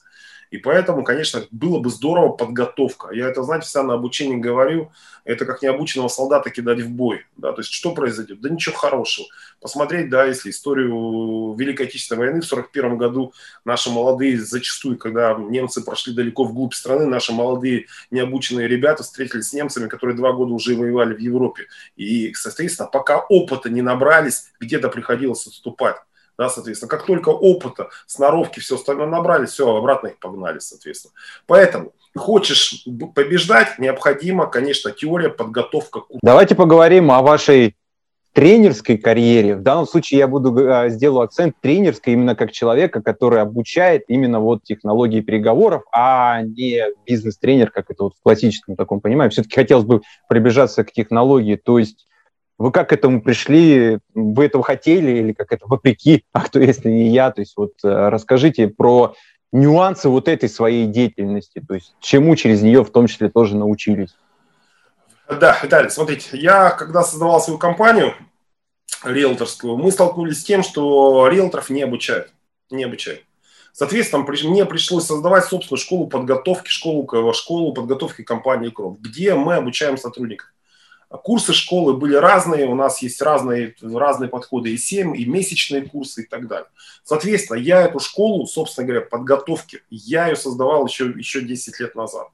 И 0.55 0.57
поэтому, 0.57 1.03
конечно, 1.03 1.43
было 1.51 1.81
бы 1.81 1.91
здорово 1.91 2.29
подготовка. 2.29 3.13
Я 3.13 3.27
это, 3.27 3.43
знаете, 3.43 3.67
всегда 3.67 3.83
на 3.83 3.95
обучении 3.95 4.37
говорю, 4.37 4.93
это 5.25 5.47
как 5.47 5.63
необученного 5.63 6.07
солдата 6.07 6.49
кидать 6.49 6.81
в 6.81 6.91
бой. 6.91 7.27
Да? 7.37 7.51
То 7.51 7.61
есть 7.61 7.73
что 7.73 7.93
произойдет? 7.93 8.41
Да 8.41 8.49
ничего 8.49 8.77
хорошего. 8.77 9.27
Посмотреть, 9.61 10.11
да, 10.11 10.25
если 10.27 10.51
историю 10.51 11.57
Великой 11.59 11.87
Отечественной 11.87 12.27
войны 12.27 12.41
в 12.41 12.45
1941 12.45 12.99
году 12.99 13.33
наши 13.65 13.91
молодые, 13.91 14.41
зачастую, 14.41 14.97
когда 14.97 15.35
немцы 15.35 15.83
прошли 15.83 16.15
далеко 16.15 16.45
вглубь 16.45 16.75
страны, 16.75 17.07
наши 17.07 17.33
молодые 17.33 17.87
необученные 18.13 18.69
ребята 18.69 19.03
встретились 19.03 19.49
с 19.49 19.53
немцами, 19.55 19.89
которые 19.89 20.17
два 20.17 20.33
года 20.35 20.53
уже 20.53 20.77
воевали 20.77 21.15
в 21.15 21.19
Европе. 21.19 21.67
И, 21.97 22.33
соответственно, 22.35 22.89
пока 22.89 23.19
опыта 23.19 23.71
не 23.71 23.83
набрались, 23.83 24.53
где-то 24.61 24.89
приходилось 24.89 25.49
отступать 25.49 25.97
да, 26.39 26.49
соответственно. 26.49 26.89
Как 26.89 27.07
только 27.07 27.31
опыта, 27.31 27.91
сноровки, 28.07 28.61
все 28.61 28.77
остальное 28.77 29.07
набрали, 29.07 29.47
все, 29.47 29.75
обратно 29.75 30.09
их 30.09 30.19
погнали, 30.19 30.59
соответственно. 30.59 31.15
Поэтому 31.47 31.93
хочешь 32.17 32.87
побеждать, 33.15 33.79
необходима, 33.79 34.47
конечно, 34.47 34.91
теория, 34.91 35.29
подготовка. 35.29 36.03
Давайте 36.23 36.55
поговорим 36.55 37.11
о 37.11 37.23
вашей 37.23 37.77
тренерской 38.35 38.99
карьере. 38.99 39.55
В 39.57 39.63
данном 39.63 39.87
случае 39.87 40.19
я 40.19 40.27
буду 40.27 40.57
э, 40.59 40.91
сделаю 40.91 41.23
акцент 41.23 41.55
тренерской 41.61 42.15
именно 42.15 42.35
как 42.35 42.51
человека, 42.51 43.01
который 43.01 43.41
обучает 43.41 44.05
именно 44.09 44.41
вот 44.41 44.65
технологии 44.65 45.21
переговоров, 45.21 45.85
а 45.93 46.43
не 46.43 46.83
бизнес-тренер, 47.07 47.71
как 47.71 47.91
это 47.91 48.05
вот 48.05 48.15
в 48.17 48.23
классическом 48.23 48.75
таком 48.75 49.01
понимании. 49.01 49.31
Все-таки 49.31 49.55
хотелось 49.55 49.85
бы 49.85 50.03
прибежаться 50.29 50.83
к 50.83 50.91
технологии, 50.91 51.55
то 51.55 51.79
есть 51.79 52.09
вы 52.59 52.71
как 52.71 52.91
к 52.91 52.93
этому 52.93 53.21
пришли? 53.21 53.99
Вы 54.15 54.47
этого 54.47 54.63
хотели 54.63 55.19
или 55.19 55.33
как 55.33 55.53
это 55.53 55.67
вопреки? 55.67 56.25
А 56.33 56.41
кто, 56.43 56.61
если 56.61 56.89
не 56.89 57.09
я? 57.09 57.31
То 57.31 57.41
есть 57.41 57.55
вот 57.57 57.73
э, 57.83 58.09
расскажите 58.09 58.69
про 58.69 59.15
нюансы 59.53 60.09
вот 60.09 60.29
этой 60.29 60.49
своей 60.49 60.87
деятельности, 60.87 61.63
то 61.67 61.75
есть 61.75 61.95
чему 62.01 62.35
через 62.35 62.63
нее 62.63 62.83
в 62.83 62.91
том 62.91 63.07
числе 63.07 63.29
тоже 63.29 63.57
научились. 63.57 64.17
Да, 65.29 65.59
Виталий, 65.63 65.91
смотрите, 65.91 66.29
я 66.33 66.71
когда 66.71 67.03
создавал 67.03 67.41
свою 67.41 67.59
компанию 67.59 68.15
риэлторскую, 69.05 69.77
мы 69.77 69.93
столкнулись 69.93 70.41
с 70.41 70.45
тем, 70.45 70.63
что 70.63 71.29
риэлторов 71.29 71.71
не 71.71 71.83
обучают. 71.83 72.33
Не 72.71 72.85
обучают. 72.85 73.23
Соответственно, 73.73 74.25
мне 74.25 74.65
пришлось 74.67 75.07
создавать 75.07 75.45
собственную 75.45 75.81
школу 75.81 76.07
подготовки, 76.09 76.69
школу, 76.69 77.33
школу 77.33 77.73
подготовки 77.73 78.23
компании 78.23 78.71
Кров, 78.71 79.01
где 79.01 79.35
мы 79.35 79.55
обучаем 79.55 79.99
сотрудников. 79.99 80.49
Курсы 81.23 81.53
школы 81.53 81.95
были 81.95 82.15
разные, 82.15 82.67
у 82.67 82.75
нас 82.75 83.01
есть 83.03 83.23
разные, 83.23 83.75
разные 83.81 84.29
подходы, 84.29 84.71
и 84.71 84.77
7, 84.77 85.17
и 85.17 85.25
месячные 85.27 85.83
курсы 85.83 86.23
и 86.23 86.27
так 86.27 86.49
далее. 86.49 86.69
Соответственно, 87.05 87.59
я 87.59 87.83
эту 87.83 88.01
школу, 88.01 88.47
собственно 88.47 88.87
говоря, 88.87 89.05
подготовки, 89.05 89.83
я 89.91 90.29
ее 90.29 90.37
создавал 90.37 90.87
еще, 90.87 91.07
еще 91.07 91.43
10 91.43 91.81
лет 91.81 91.95
назад. 91.95 92.29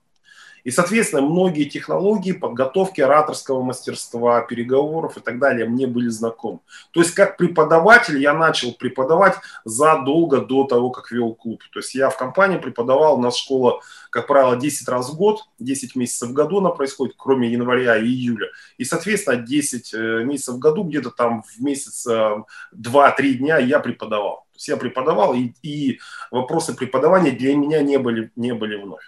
И, 0.65 0.71
соответственно, 0.71 1.23
многие 1.23 1.65
технологии 1.65 2.33
подготовки 2.33 3.01
ораторского 3.01 3.63
мастерства, 3.63 4.41
переговоров 4.43 5.17
и 5.17 5.21
так 5.21 5.39
далее 5.39 5.69
мне 5.69 5.87
были 5.87 6.09
знакомы. 6.09 6.61
То 6.93 7.01
есть, 7.01 7.15
как 7.15 7.37
преподаватель 7.37 8.19
я 8.19 8.35
начал 8.35 8.73
преподавать 8.75 9.37
задолго 9.65 10.41
до 10.41 10.65
того, 10.65 10.91
как 10.91 11.11
вел 11.11 11.35
клуб. 11.35 11.63
То 11.73 11.79
есть, 11.81 11.95
я 11.95 12.11
в 12.11 12.17
компании 12.17 12.59
преподавал, 12.59 13.19
у 13.19 13.23
нас 13.23 13.37
школа, 13.37 13.81
как 14.11 14.27
правило, 14.27 14.57
10 14.57 14.89
раз 14.89 15.11
в 15.11 15.17
год, 15.17 15.45
10 15.59 15.97
месяцев 15.97 16.31
в 16.31 16.33
году 16.33 16.59
она 16.59 16.71
происходит, 16.71 17.15
кроме 17.17 17.51
января 17.51 17.97
и 17.97 18.07
июля. 18.07 18.49
И, 18.79 18.85
соответственно, 18.85 19.37
10 19.37 19.95
э, 19.95 20.25
месяцев 20.25 20.57
в 20.57 20.59
году, 20.59 20.85
где-то 20.85 21.11
там 21.11 21.43
в 21.43 21.63
месяц 21.63 22.07
2-3 22.07 22.45
э, 22.75 23.33
дня 23.35 23.59
я 23.59 23.81
преподавал. 23.81 24.47
То 24.53 24.57
есть, 24.57 24.69
я 24.69 24.77
преподавал, 24.77 25.35
и, 25.35 25.53
и 25.63 26.01
вопросы 26.31 26.75
преподавания 26.75 27.31
для 27.31 27.55
меня 27.57 27.81
не 27.83 27.99
были, 27.99 28.31
не 28.37 28.53
были 28.53 28.77
вновь. 28.77 29.03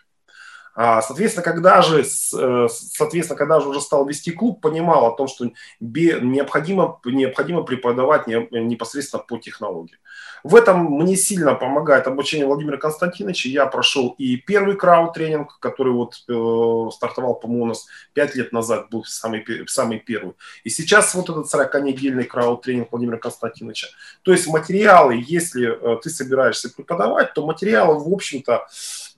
А, 0.75 1.03
соответственно, 1.03 1.45
когда 1.45 1.83
же, 1.83 2.01
э, 2.03 2.69
соответственно, 2.69 3.39
когда 3.39 3.61
же 3.61 3.69
уже 3.69 3.81
стал 3.81 4.07
вести 4.07 4.31
клуб, 4.31 4.61
понимал 4.61 5.07
о 5.07 5.17
том, 5.17 5.29
что 5.29 5.51
необходимо, 5.81 7.01
необходимо 7.05 7.63
преподавать 7.63 8.27
непосредственно 8.27 9.23
по 9.23 9.39
технологии. 9.39 9.99
В 10.45 10.57
этом 10.57 10.85
мне 10.85 11.17
сильно 11.17 11.55
помогает 11.55 12.07
обучение 12.07 12.47
Владимира 12.47 12.77
Константиновича. 12.77 13.49
Я 13.49 13.67
прошел 13.67 14.15
и 14.19 14.37
первый 14.37 14.77
крауд-тренинг, 14.77 15.59
который 15.61 15.93
вот 15.93 16.15
э, 16.29 16.91
стартовал, 16.93 17.37
по-моему, 17.37 17.65
у 17.65 17.69
нас 17.69 17.87
5 18.15 18.35
лет 18.35 18.53
назад, 18.53 18.91
был 18.91 19.05
самый, 19.05 19.45
самый 19.69 20.01
первый. 20.01 20.35
И 20.65 20.71
сейчас 20.71 21.15
вот 21.15 21.31
этот 21.31 21.53
40-недельный 21.53 22.25
крауд-тренинг 22.25 22.89
Владимира 22.91 23.19
Константиновича. 23.19 23.89
То 24.23 24.33
есть 24.33 24.49
материалы, 24.49 25.23
если 25.25 25.69
э, 25.69 26.01
ты 26.03 26.11
собираешься 26.11 26.71
преподавать, 26.75 27.35
то 27.35 27.47
материалы, 27.47 27.99
в 28.03 28.13
общем-то, 28.13 28.67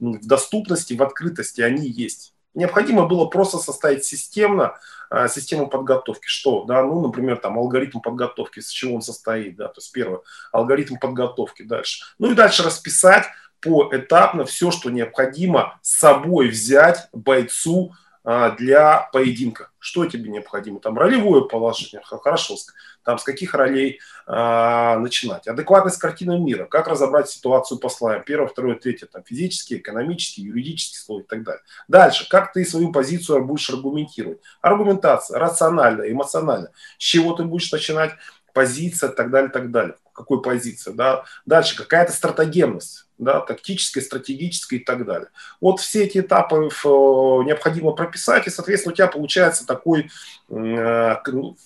в 0.01 0.27
доступности, 0.27 0.95
в 0.95 1.03
открытости 1.03 1.61
они 1.61 1.89
есть. 1.89 2.35
Необходимо 2.55 3.07
было 3.07 3.27
просто 3.27 3.59
составить 3.59 4.05
системно 4.05 4.75
э, 5.11 5.29
систему 5.29 5.67
подготовки. 5.67 6.27
Что? 6.27 6.65
Да, 6.65 6.83
ну, 6.85 7.01
например, 7.01 7.39
там 7.39 7.59
алгоритм 7.59 8.01
подготовки, 8.01 8.61
с 8.61 8.69
чего 8.69 8.95
он 8.95 9.03
состоит. 9.03 9.57
Да, 9.57 9.69
то 9.69 9.81
есть 9.81 9.93
первое, 9.93 10.21
алгоритм 10.53 10.97
подготовки 10.97 11.63
дальше. 11.63 12.05
Ну 12.19 12.31
и 12.31 12.35
дальше 12.35 12.63
расписать 12.63 13.27
поэтапно 13.61 14.45
все, 14.45 14.71
что 14.71 14.91
необходимо 14.91 15.79
с 15.83 15.99
собой 15.99 16.49
взять 16.49 17.09
бойцу 17.13 17.95
для 18.25 19.09
поединка. 19.13 19.71
Что 19.79 20.07
тебе 20.07 20.31
необходимо? 20.31 20.81
Там 20.81 20.99
ролевое 20.99 21.43
положение, 21.43 22.03
хорошо. 22.03 22.57
Там 23.05 23.19
с 23.19 23.23
каких 23.23 23.53
ролей 23.53 24.01
а, 24.27 24.99
начинать? 24.99 25.47
Адекватность 25.47 25.99
картины 25.99 26.39
мира. 26.39 26.65
Как 26.65 26.89
разобрать 26.89 27.29
ситуацию 27.29 27.79
по 27.79 27.91
слоям? 27.91 28.23
Первое, 28.25 28.49
второе, 28.49 28.77
третье. 28.77 29.07
Там 29.07 29.23
физические, 29.25 29.81
экономические, 29.81 30.47
юридические 30.47 31.01
слой 31.01 31.23
и 31.23 31.27
так 31.27 31.43
далее. 31.43 31.63
Дальше. 31.87 32.27
Как 32.31 32.55
ты 32.55 32.65
свою 32.65 32.93
позицию 32.93 33.45
будешь 33.45 33.69
аргументировать? 33.69 34.39
Аргументация. 34.63 35.39
Рационально, 35.39 36.11
эмоционально. 36.11 36.71
С 36.99 37.03
чего 37.03 37.35
ты 37.35 37.45
будешь 37.45 37.71
начинать? 37.71 38.13
Позиция 38.55 39.11
так 39.11 39.31
далее, 39.31 39.51
так 39.51 39.71
далее. 39.71 39.97
Какой 40.15 40.41
позиция? 40.41 40.95
Да? 40.95 41.25
Дальше. 41.45 41.77
Какая-то 41.77 42.13
стратегемность 42.13 43.04
да, 43.19 43.41
тактической, 43.41 44.03
стратегической 44.03 44.79
и 44.79 44.85
так 44.85 45.05
далее. 45.05 45.29
Вот 45.61 45.81
все 45.81 46.05
эти 46.05 46.19
этапы 46.19 46.69
э, 46.69 46.89
необходимо 46.89 47.93
прописать, 47.93 48.47
и, 48.47 48.51
соответственно, 48.51 48.93
у 48.93 48.97
тебя 48.97 49.07
получается 49.07 49.67
такой, 49.67 50.11
э, 50.49 51.17
ну, 51.27 51.57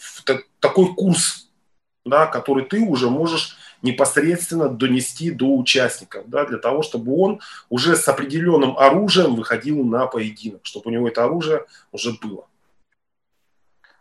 такой 0.60 0.94
курс, 0.94 1.48
да, 2.04 2.26
который 2.26 2.64
ты 2.64 2.80
уже 2.80 3.10
можешь 3.10 3.56
непосредственно 3.82 4.68
донести 4.68 5.30
до 5.30 5.56
участников, 5.56 6.24
да, 6.28 6.44
для 6.44 6.58
того, 6.58 6.82
чтобы 6.82 7.16
он 7.16 7.40
уже 7.68 7.96
с 7.96 8.08
определенным 8.08 8.76
оружием 8.76 9.36
выходил 9.36 9.84
на 9.84 10.06
поединок, 10.06 10.60
чтобы 10.64 10.90
у 10.90 10.92
него 10.92 11.08
это 11.08 11.24
оружие 11.24 11.64
уже 11.92 12.12
было. 12.12 12.46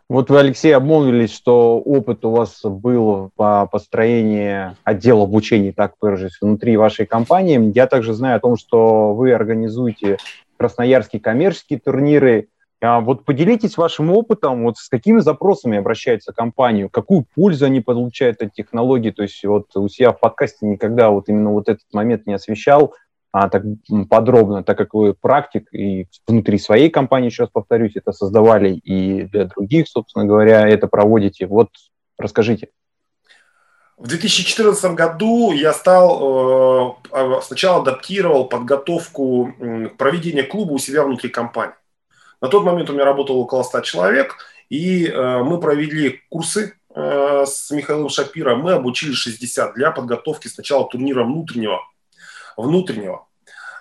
Вот 0.08 0.30
вы, 0.30 0.38
Алексей, 0.40 0.74
обмолвились, 0.74 1.34
что 1.34 1.78
опыт 1.80 2.24
у 2.24 2.30
вас 2.30 2.62
был 2.64 3.30
по 3.36 3.66
построению 3.66 4.74
отдела 4.82 5.24
обучения, 5.24 5.72
так 5.72 5.96
выражусь, 6.00 6.38
внутри 6.40 6.78
вашей 6.78 7.04
компании. 7.04 7.72
Я 7.74 7.86
также 7.86 8.14
знаю 8.14 8.38
о 8.38 8.40
том, 8.40 8.56
что 8.56 9.12
вы 9.12 9.34
организуете 9.34 10.16
красноярские 10.56 11.20
коммерческие 11.20 11.78
турниры. 11.78 12.48
А 12.80 13.00
вот 13.00 13.26
поделитесь 13.26 13.76
вашим 13.76 14.10
опытом, 14.10 14.64
вот 14.64 14.78
с 14.78 14.88
какими 14.88 15.18
запросами 15.18 15.76
обращается 15.76 16.32
компания, 16.32 16.88
какую 16.88 17.26
пользу 17.34 17.66
они 17.66 17.82
получают 17.82 18.40
от 18.40 18.54
технологий. 18.54 19.10
То 19.10 19.24
есть 19.24 19.44
вот 19.44 19.66
у 19.76 19.88
себя 19.88 20.12
в 20.12 20.20
подкасте 20.20 20.64
никогда 20.64 21.10
вот 21.10 21.28
именно 21.28 21.52
вот 21.52 21.68
этот 21.68 21.84
момент 21.92 22.26
не 22.26 22.32
освещал, 22.32 22.94
а, 23.30 23.48
так 23.48 23.62
подробно, 24.08 24.64
так 24.64 24.78
как 24.78 24.94
вы 24.94 25.14
практик 25.14 25.72
и 25.72 26.06
внутри 26.26 26.58
своей 26.58 26.88
компании, 26.88 27.30
раз 27.38 27.50
повторюсь, 27.52 27.92
это 27.94 28.12
создавали 28.12 28.74
и 28.74 29.24
для 29.24 29.44
других, 29.44 29.88
собственно 29.88 30.24
говоря, 30.24 30.66
это 30.68 30.88
проводите. 30.88 31.46
Вот 31.46 31.68
расскажите. 32.16 32.68
В 33.98 34.06
2014 34.06 34.94
году 34.94 35.52
я 35.52 35.72
стал, 35.72 37.00
э, 37.10 37.10
а, 37.10 37.40
сначала 37.42 37.82
адаптировал 37.82 38.46
подготовку 38.46 39.52
проведения 39.98 40.44
клуба 40.44 40.72
у 40.72 40.78
себя 40.78 41.02
внутри 41.02 41.28
компании. 41.30 41.74
На 42.40 42.48
тот 42.48 42.64
момент 42.64 42.88
у 42.88 42.92
меня 42.92 43.04
работало 43.04 43.38
около 43.38 43.62
100 43.64 43.80
человек, 43.80 44.36
и 44.68 45.06
э, 45.06 45.42
мы 45.42 45.58
провели 45.60 46.20
курсы 46.30 46.74
э, 46.94 47.44
с 47.46 47.70
Михаилом 47.72 48.08
Шапиро. 48.08 48.54
Мы 48.54 48.72
обучили 48.72 49.12
60 49.12 49.74
для 49.74 49.90
подготовки 49.90 50.46
сначала 50.46 50.88
турнира 50.88 51.24
внутреннего 51.24 51.80
внутреннего, 52.62 53.26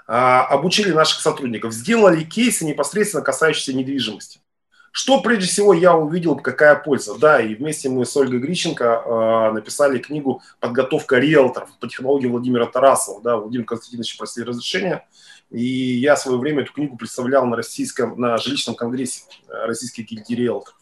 а, 0.08 0.46
обучили 0.46 0.92
наших 0.92 1.20
сотрудников, 1.20 1.74
сделали 1.74 2.24
кейсы 2.24 2.66
непосредственно 2.66 3.24
касающиеся 3.24 3.74
недвижимости. 3.74 4.40
Что 4.92 5.22
прежде 5.22 5.46
всего 5.46 5.74
я 5.74 5.96
увидел, 5.96 6.36
какая 6.38 6.76
польза? 6.76 7.20
Да, 7.20 7.40
и 7.40 7.54
вместе 7.54 7.88
мы 7.88 8.06
с 8.06 8.18
Ольгой 8.18 8.40
Грищенко 8.40 8.84
э, 8.84 9.52
написали 9.52 10.00
книгу 10.00 10.42
«Подготовка 10.60 11.20
риэлторов» 11.20 11.70
по 11.80 11.88
технологии 11.88 12.28
Владимира 12.28 12.66
Тарасова. 12.66 13.22
Да, 13.22 13.38
Владимир 13.38 13.66
Константинович 13.66 14.18
просили 14.18 14.46
разрешения, 14.46 15.08
и 15.52 15.62
я 15.62 16.16
в 16.16 16.20
свое 16.20 16.40
время 16.40 16.64
эту 16.64 16.74
книгу 16.74 16.98
представлял 16.98 17.46
на 17.46 17.56
российском, 17.56 18.20
на 18.20 18.38
жилищном 18.38 18.76
конгрессе 18.76 19.22
э, 19.48 19.66
российских 19.66 20.06
гильдий 20.06 20.36
риэлторов. 20.36 20.80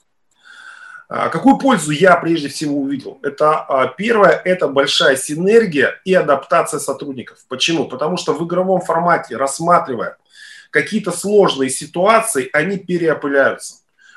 А 1.08 1.30
какую 1.30 1.58
пользу 1.58 1.92
я 1.92 2.16
прежде 2.16 2.48
всего 2.48 2.78
увидел? 2.80 3.20
Это 3.22 3.60
а, 3.60 3.88
первое, 3.88 4.32
это 4.32 4.68
большая 4.68 5.16
синергия 5.16 6.00
и 6.04 6.14
адаптация 6.14 6.80
сотрудников. 6.80 7.40
Почему? 7.48 7.86
Потому 7.86 8.18
что 8.18 8.34
в 8.34 8.46
игровом 8.46 8.82
формате, 8.82 9.38
рассматривая 9.38 10.18
какие-то 10.72 11.12
сложные 11.12 11.70
ситуации, 11.70 12.50
они 12.54 12.78
переопыляются. 12.78 13.76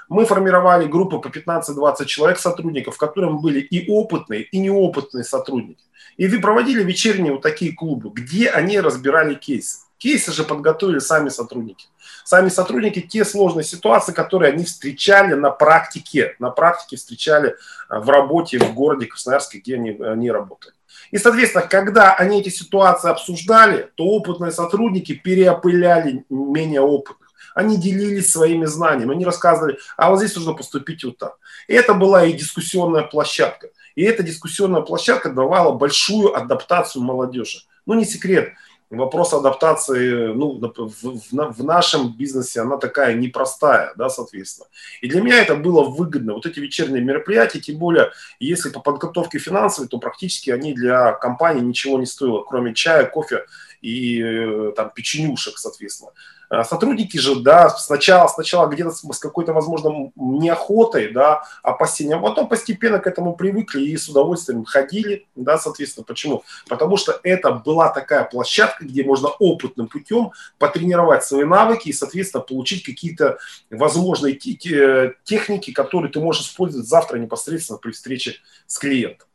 Мы 0.08 0.24
формировали 0.24 0.88
группу 0.88 1.20
по 1.20 1.28
15-20 1.28 2.06
человек 2.06 2.38
сотрудников, 2.38 2.94
в 2.94 2.98
котором 2.98 3.42
были 3.42 3.60
и 3.60 3.90
опытные, 3.90 4.42
и 4.42 4.58
неопытные 4.58 5.24
сотрудники. 5.24 5.84
И 6.16 6.26
проводили 6.38 6.82
вечерние 6.82 7.32
вот 7.32 7.42
такие 7.42 7.72
клубы, 7.72 8.10
где 8.10 8.48
они 8.48 8.80
разбирали 8.80 9.34
кейсы. 9.34 9.80
Кейсы 9.98 10.32
же 10.32 10.44
подготовили 10.44 11.00
сами 11.00 11.28
сотрудники. 11.28 11.86
Сами 12.24 12.48
сотрудники 12.48 13.00
те 13.00 13.24
сложные 13.24 13.64
ситуации, 13.64 14.12
которые 14.12 14.52
они 14.52 14.64
встречали 14.64 15.34
на 15.34 15.50
практике, 15.50 16.36
на 16.38 16.50
практике 16.50 16.96
встречали 16.96 17.50
э, 17.90 17.98
в 17.98 18.08
работе 18.08 18.58
в 18.58 18.74
городе 18.74 19.06
Красноярске, 19.06 19.58
где 19.58 19.74
они, 19.74 19.90
они 19.90 20.30
работали. 20.30 20.74
И, 21.10 21.18
соответственно, 21.18 21.66
когда 21.66 22.14
они 22.14 22.40
эти 22.40 22.48
ситуации 22.48 23.10
обсуждали, 23.10 23.90
то 23.96 24.04
опытные 24.04 24.52
сотрудники 24.52 25.14
переопыляли 25.14 26.24
менее 26.28 26.80
опытных. 26.80 27.28
Они 27.54 27.76
делились 27.76 28.30
своими 28.30 28.66
знаниями, 28.66 29.14
они 29.14 29.24
рассказывали, 29.24 29.78
а 29.96 30.10
вот 30.10 30.18
здесь 30.18 30.36
нужно 30.36 30.52
поступить 30.52 31.02
вот 31.02 31.18
так. 31.18 31.38
И 31.66 31.74
это 31.74 31.92
была 31.94 32.24
и 32.24 32.32
дискуссионная 32.32 33.02
площадка. 33.02 33.70
И 33.96 34.04
эта 34.04 34.22
дискуссионная 34.22 34.82
площадка 34.82 35.30
давала 35.30 35.72
большую 35.72 36.36
адаптацию 36.36 37.02
молодежи. 37.02 37.62
Ну, 37.84 37.94
не 37.94 38.04
секрет, 38.04 38.52
вопрос 38.90 39.34
адаптации 39.34 40.32
ну, 40.32 40.58
в, 40.58 40.88
в, 40.88 41.52
в 41.52 41.64
нашем 41.64 42.16
бизнесе, 42.16 42.60
она 42.60 42.76
такая 42.78 43.14
непростая, 43.14 43.92
да, 43.96 44.08
соответственно. 44.08 44.68
И 45.00 45.08
для 45.08 45.20
меня 45.20 45.42
это 45.42 45.56
было 45.56 45.84
выгодно. 45.84 46.34
Вот 46.34 46.46
эти 46.46 46.60
вечерние 46.60 47.02
мероприятия, 47.02 47.60
тем 47.60 47.76
более, 47.78 48.10
если 48.40 48.70
по 48.70 48.80
подготовке 48.80 49.38
финансовой, 49.38 49.88
то 49.88 49.98
практически 49.98 50.50
они 50.50 50.72
для 50.72 51.12
компании 51.12 51.62
ничего 51.62 51.98
не 51.98 52.06
стоило, 52.06 52.42
кроме 52.42 52.74
чая, 52.74 53.04
кофе 53.06 53.44
и 53.82 54.20
э, 54.22 54.72
там 54.74 54.90
печенюшек, 54.94 55.58
соответственно. 55.58 56.10
А 56.48 56.64
сотрудники 56.64 57.18
же, 57.18 57.36
да, 57.40 57.68
сначала, 57.68 58.26
сначала 58.28 58.68
где-то 58.68 58.90
с 58.90 59.18
какой-то, 59.18 59.52
возможно, 59.52 60.10
неохотой, 60.16 61.12
да, 61.12 61.42
опасением, 61.62 62.18
а 62.24 62.28
потом 62.30 62.48
постепенно 62.48 62.98
к 62.98 63.06
этому 63.06 63.36
привыкли 63.36 63.82
и 63.82 63.96
с 63.96 64.08
удовольствием 64.08 64.64
ходили, 64.64 65.26
да, 65.36 65.58
соответственно. 65.58 66.04
Почему? 66.04 66.44
Потому 66.68 66.96
что 66.96 67.20
это 67.22 67.52
была 67.52 67.90
такая 67.90 68.24
площадка, 68.24 68.86
где 68.86 69.04
можно 69.04 69.28
опытным 69.28 69.88
путем 69.88 70.32
потренировать 70.58 71.22
свои 71.22 71.44
навыки 71.44 71.88
и, 71.88 71.92
соответственно, 71.92 72.42
получить 72.42 72.82
какие-то 72.82 73.38
возможные 73.70 74.34
техники, 74.34 75.72
которые 75.72 76.10
ты 76.10 76.18
можешь 76.18 76.46
использовать 76.46 76.88
завтра 76.88 77.18
непосредственно 77.18 77.78
при 77.78 77.90
встрече 77.90 78.36
с 78.66 78.78
клиентом. 78.78 79.27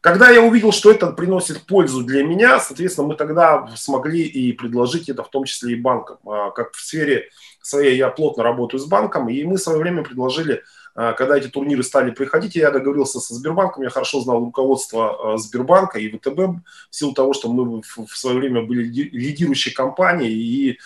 Когда 0.00 0.30
я 0.30 0.42
увидел, 0.42 0.72
что 0.72 0.90
это 0.90 1.08
приносит 1.08 1.66
пользу 1.66 2.02
для 2.02 2.22
меня, 2.24 2.60
соответственно, 2.60 3.08
мы 3.08 3.14
тогда 3.14 3.68
смогли 3.76 4.22
и 4.22 4.52
предложить 4.52 5.08
это 5.08 5.22
в 5.22 5.30
том 5.30 5.44
числе 5.44 5.72
и 5.72 5.80
банкам. 5.80 6.18
А, 6.26 6.50
как 6.50 6.72
в 6.72 6.80
сфере 6.80 7.28
своей 7.62 7.96
я 7.96 8.08
плотно 8.08 8.42
работаю 8.42 8.80
с 8.80 8.86
банком, 8.86 9.28
и 9.28 9.44
мы 9.44 9.56
в 9.56 9.60
свое 9.60 9.78
время 9.78 10.02
предложили, 10.02 10.62
а, 10.94 11.12
когда 11.12 11.36
эти 11.36 11.48
турниры 11.48 11.82
стали 11.82 12.10
приходить, 12.10 12.56
я 12.56 12.70
договорился 12.70 13.20
со 13.20 13.34
Сбербанком, 13.34 13.82
я 13.82 13.90
хорошо 13.90 14.20
знал 14.20 14.40
руководство 14.40 15.34
а, 15.34 15.38
Сбербанка 15.38 15.98
и 15.98 16.10
ВТБ, 16.10 16.38
в 16.38 16.62
силу 16.90 17.12
того, 17.12 17.34
что 17.34 17.52
мы 17.52 17.82
в 17.82 18.16
свое 18.16 18.38
время 18.38 18.62
были 18.62 18.82
лидирующей 18.82 19.72
компанией 19.72 20.34
и 20.34 20.78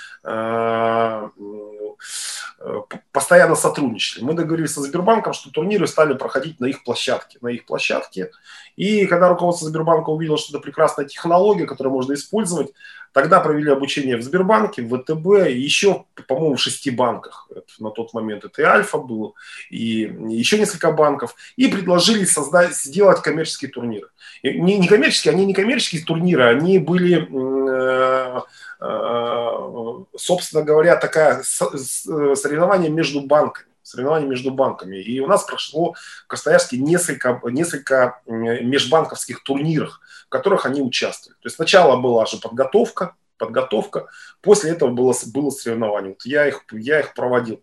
постоянно 3.12 3.54
сотрудничали. 3.54 4.24
Мы 4.24 4.34
договорились 4.34 4.72
со 4.72 4.82
Сбербанком, 4.82 5.32
что 5.32 5.50
турниры 5.50 5.86
стали 5.86 6.14
проходить 6.14 6.60
на 6.60 6.66
их 6.66 6.84
площадке. 6.84 7.38
На 7.40 7.48
их 7.48 7.66
площадке. 7.66 8.30
И 8.76 9.06
когда 9.06 9.28
руководство 9.28 9.68
Сбербанка 9.68 10.10
увидело, 10.10 10.38
что 10.38 10.56
это 10.56 10.62
прекрасная 10.62 11.06
технология, 11.06 11.66
которую 11.66 11.92
можно 11.92 12.14
использовать, 12.14 12.72
тогда 13.12 13.40
провели 13.40 13.70
обучение 13.70 14.16
в 14.16 14.22
Сбербанке, 14.22 14.82
в 14.82 14.98
ВТБ, 14.98 15.48
еще, 15.48 16.04
по-моему, 16.28 16.56
в 16.56 16.60
шести 16.60 16.90
банках. 16.90 17.48
Это, 17.50 17.66
на 17.78 17.90
тот 17.90 18.12
момент 18.14 18.44
это 18.44 18.62
и 18.62 18.64
Альфа 18.64 18.98
был, 18.98 19.34
и 19.70 20.10
еще 20.28 20.58
несколько 20.58 20.92
банков. 20.92 21.34
И 21.56 21.68
предложили 21.68 22.24
создать, 22.24 22.76
сделать 22.76 23.22
коммерческие 23.22 23.70
турниры. 23.70 24.08
Не, 24.42 24.78
не 24.78 24.88
коммерческие, 24.88 25.32
они 25.32 25.46
не 25.46 25.54
коммерческие 25.54 26.04
турниры, 26.04 26.44
они 26.44 26.78
были... 26.78 27.28
Э, 27.70 28.40
Э, 28.84 30.04
собственно 30.16 30.64
говоря, 30.64 30.96
такая 30.96 31.42
соревнование 31.44 32.90
между 32.90 33.20
банками 33.20 33.68
соревнование 33.82 34.28
между 34.28 34.50
банками. 34.50 34.96
И 34.96 35.20
у 35.20 35.26
нас 35.26 35.44
прошло 35.44 35.94
в 36.24 36.26
Красноярске 36.26 36.78
несколько, 36.78 37.40
несколько 37.44 38.20
межбанковских 38.26 39.42
турниров, 39.42 40.00
в 40.26 40.28
которых 40.28 40.66
они 40.66 40.80
участвовали. 40.80 41.36
То 41.40 41.46
есть 41.46 41.56
сначала 41.56 42.00
была 42.00 42.26
же 42.26 42.38
подготовка, 42.38 43.14
подготовка, 43.38 44.06
после 44.40 44.70
этого 44.70 44.90
было, 44.90 45.14
было 45.34 45.50
соревнование. 45.50 46.10
Вот 46.10 46.24
я, 46.24 46.46
их, 46.46 46.62
я 46.72 47.00
их 47.00 47.14
проводил. 47.14 47.60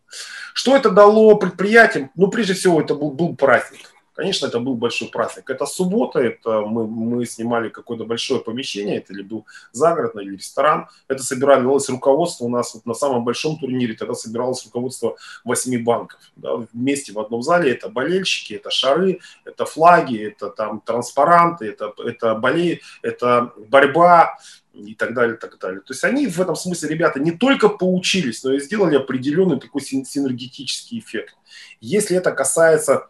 Что 0.54 0.76
это 0.76 0.90
дало 0.90 1.36
предприятиям? 1.36 2.12
Ну, 2.16 2.28
прежде 2.28 2.54
всего, 2.54 2.82
это 2.82 2.96
был, 2.96 3.12
был 3.12 3.36
праздник. 3.36 3.89
Конечно, 4.20 4.48
это 4.48 4.60
был 4.60 4.76
большой 4.76 5.08
праздник. 5.08 5.50
Это 5.50 5.66
суббота, 5.66 6.20
это 6.20 6.60
мы, 6.60 6.86
мы 6.86 7.26
снимали 7.26 7.70
какое-то 7.70 8.04
большое 8.04 8.42
помещение, 8.42 8.98
это 8.98 9.14
или 9.14 9.22
был 9.22 9.46
загородный, 9.72 10.26
или 10.26 10.36
ресторан. 10.36 10.90
Это 11.08 11.24
собиралось 11.24 11.88
руководство 11.88 12.44
у 12.44 12.50
нас 12.50 12.74
вот 12.74 12.86
на 12.86 12.94
самом 12.94 13.24
большом 13.24 13.58
турнире, 13.58 13.94
тогда 13.94 14.16
собиралось 14.16 14.66
руководство 14.66 15.16
восьми 15.46 15.78
банков. 15.78 16.20
Да, 16.36 16.56
вместе 16.74 17.14
в 17.14 17.20
одном 17.20 17.42
зале 17.42 17.72
это 17.72 17.88
болельщики, 17.88 18.56
это 18.56 18.70
шары, 18.72 19.22
это 19.46 19.64
флаги, 19.64 20.18
это 20.18 20.50
там 20.50 20.82
транспаранты, 20.82 21.68
это, 21.68 21.94
это, 22.06 22.36
боле, 22.36 22.82
это 23.02 23.54
борьба, 23.70 24.38
и 24.74 24.96
так 24.96 25.14
далее, 25.14 25.36
так 25.38 25.58
далее. 25.60 25.82
То 25.82 25.94
есть 25.94 26.04
они 26.04 26.28
в 26.28 26.40
этом 26.40 26.56
смысле, 26.56 26.90
ребята, 26.90 27.20
не 27.20 27.32
только 27.32 27.70
поучились, 27.70 28.44
но 28.44 28.54
и 28.54 28.60
сделали 28.60 28.96
определенный 28.96 29.60
такой 29.60 29.82
синергетический 29.82 31.00
эффект. 31.00 31.36
Если 31.82 32.18
это 32.18 32.32
касается 32.32 33.08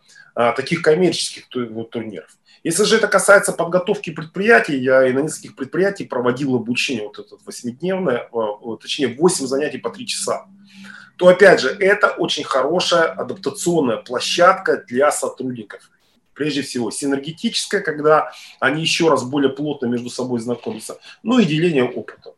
таких 0.55 0.81
коммерческих 0.81 1.47
турниров. 1.49 2.29
Если 2.63 2.83
же 2.83 2.97
это 2.97 3.07
касается 3.07 3.53
подготовки 3.53 4.09
предприятий, 4.09 4.77
я 4.77 5.07
и 5.07 5.13
на 5.13 5.19
нескольких 5.19 5.55
предприятиях 5.55 6.09
проводил 6.09 6.55
обучение, 6.55 7.03
вот 7.03 7.19
это 7.19 7.37
восьмидневное, 7.45 8.29
а, 8.33 8.77
точнее 8.77 9.15
8 9.15 9.47
занятий 9.47 9.77
по 9.77 9.89
3 9.89 10.05
часа, 10.07 10.45
то 11.17 11.27
опять 11.27 11.61
же 11.61 11.69
это 11.69 12.09
очень 12.09 12.43
хорошая 12.43 13.07
адаптационная 13.11 13.97
площадка 13.97 14.83
для 14.87 15.11
сотрудников. 15.11 15.89
Прежде 16.33 16.61
всего 16.61 16.91
синергетическая, 16.91 17.81
когда 17.81 18.31
они 18.61 18.81
еще 18.81 19.09
раз 19.09 19.23
более 19.23 19.51
плотно 19.51 19.87
между 19.87 20.09
собой 20.09 20.39
знакомятся, 20.39 20.99
ну 21.23 21.39
и 21.39 21.45
деление 21.45 21.83
опытом. 21.83 22.33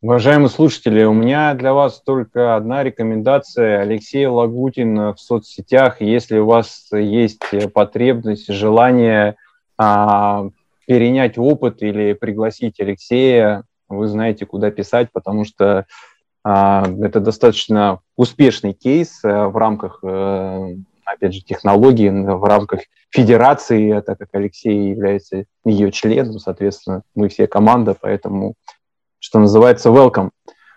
Уважаемые 0.00 0.48
слушатели, 0.48 1.02
у 1.02 1.12
меня 1.12 1.54
для 1.54 1.74
вас 1.74 2.00
только 2.00 2.54
одна 2.54 2.84
рекомендация. 2.84 3.80
Алексей 3.80 4.26
Лагутин 4.26 5.12
в 5.12 5.18
соцсетях. 5.18 6.00
Если 6.00 6.38
у 6.38 6.46
вас 6.46 6.86
есть 6.92 7.40
потребность, 7.74 8.46
желание 8.46 9.34
а, 9.76 10.50
перенять 10.86 11.36
опыт 11.36 11.82
или 11.82 12.12
пригласить 12.12 12.78
Алексея, 12.78 13.64
вы 13.88 14.06
знаете, 14.06 14.46
куда 14.46 14.70
писать, 14.70 15.08
потому 15.12 15.44
что 15.44 15.84
а, 16.44 16.86
это 17.02 17.18
достаточно 17.18 17.98
успешный 18.14 18.74
кейс 18.74 19.18
а, 19.24 19.48
в 19.48 19.56
рамках, 19.56 19.98
а, 20.04 20.68
опять 21.06 21.34
же, 21.34 21.40
технологий, 21.40 22.08
в 22.08 22.44
рамках 22.44 22.82
федерации, 23.10 24.00
так 24.02 24.16
как 24.16 24.28
Алексей 24.30 24.90
является 24.90 25.46
ее 25.64 25.90
членом, 25.90 26.38
соответственно, 26.38 27.02
мы 27.16 27.28
все 27.28 27.48
команда, 27.48 27.96
поэтому 28.00 28.54
что 29.18 29.38
называется, 29.38 29.90
welcome. 29.90 30.30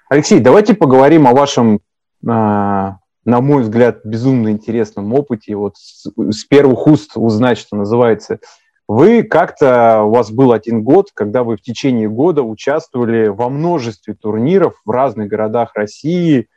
Алексей, 0.10 0.40
давайте 0.40 0.74
поговорим 0.74 1.28
о 1.28 1.34
вашем, 1.34 1.80
а, 2.28 2.98
на 3.24 3.42
мой 3.42 3.64
взгляд, 3.64 4.02
безумно 4.04 4.50
интересном 4.50 5.14
опыте. 5.14 5.56
Вот 5.56 5.78
с, 5.78 6.08
с 6.16 6.44
первых 6.46 6.86
уст 6.88 7.12
узнать, 7.16 7.58
что 7.58 7.76
называется. 7.76 8.40
Вы 8.88 9.24
как-то, 9.24 10.04
у 10.04 10.10
вас 10.10 10.32
был 10.32 10.52
один 10.52 10.84
год, 10.84 11.12
когда 11.14 11.44
вы 11.44 11.56
в 11.56 11.62
течение 11.62 12.10
года 12.10 12.44
участвовали 12.44 13.28
во 13.28 13.50
множестве 13.50 14.16
турниров 14.16 14.82
в 14.84 14.90
разных 14.90 15.30
городах 15.30 15.72
России. 15.76 16.48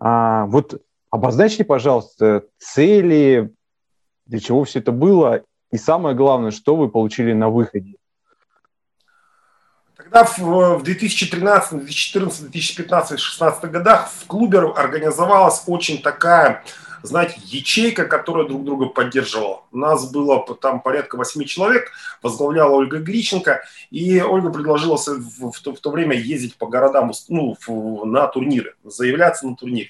А, 0.00 0.46
вот 0.46 0.80
обозначьте, 1.10 1.64
пожалуйста, 1.64 2.44
цели, 2.58 3.52
для 4.24 4.40
чего 4.40 4.64
все 4.64 4.78
это 4.78 4.92
было, 4.92 5.42
и 5.70 5.76
самое 5.76 6.16
главное, 6.16 6.50
что 6.50 6.76
вы 6.76 6.88
получили 6.88 7.32
на 7.32 7.50
выходе. 7.50 7.96
Когда 10.12 10.26
в 10.26 10.82
2013, 10.82 11.78
2014, 11.78 12.40
2015, 12.42 13.08
2016 13.12 13.70
годах 13.70 14.10
в 14.10 14.26
клубе 14.26 14.58
организовалась 14.58 15.62
очень 15.66 16.02
такая, 16.02 16.62
знаете, 17.02 17.36
ячейка, 17.42 18.04
которая 18.04 18.46
друг 18.46 18.62
друга 18.62 18.86
поддерживала. 18.86 19.62
У 19.72 19.78
нас 19.78 20.10
было 20.12 20.44
там 20.60 20.82
порядка 20.82 21.16
восьми 21.16 21.46
человек, 21.46 21.92
возглавляла 22.20 22.72
Ольга 22.72 22.98
Гриченко, 22.98 23.62
и 23.90 24.20
Ольга 24.20 24.50
предложила 24.50 24.98
в, 24.98 25.08
в, 25.08 25.50
в 25.50 25.80
то 25.80 25.90
время 25.90 26.14
ездить 26.14 26.56
по 26.56 26.66
городам 26.66 27.10
ну, 27.30 27.56
на 28.04 28.26
турниры, 28.26 28.74
заявляться 28.84 29.46
на 29.46 29.56
турнир. 29.56 29.86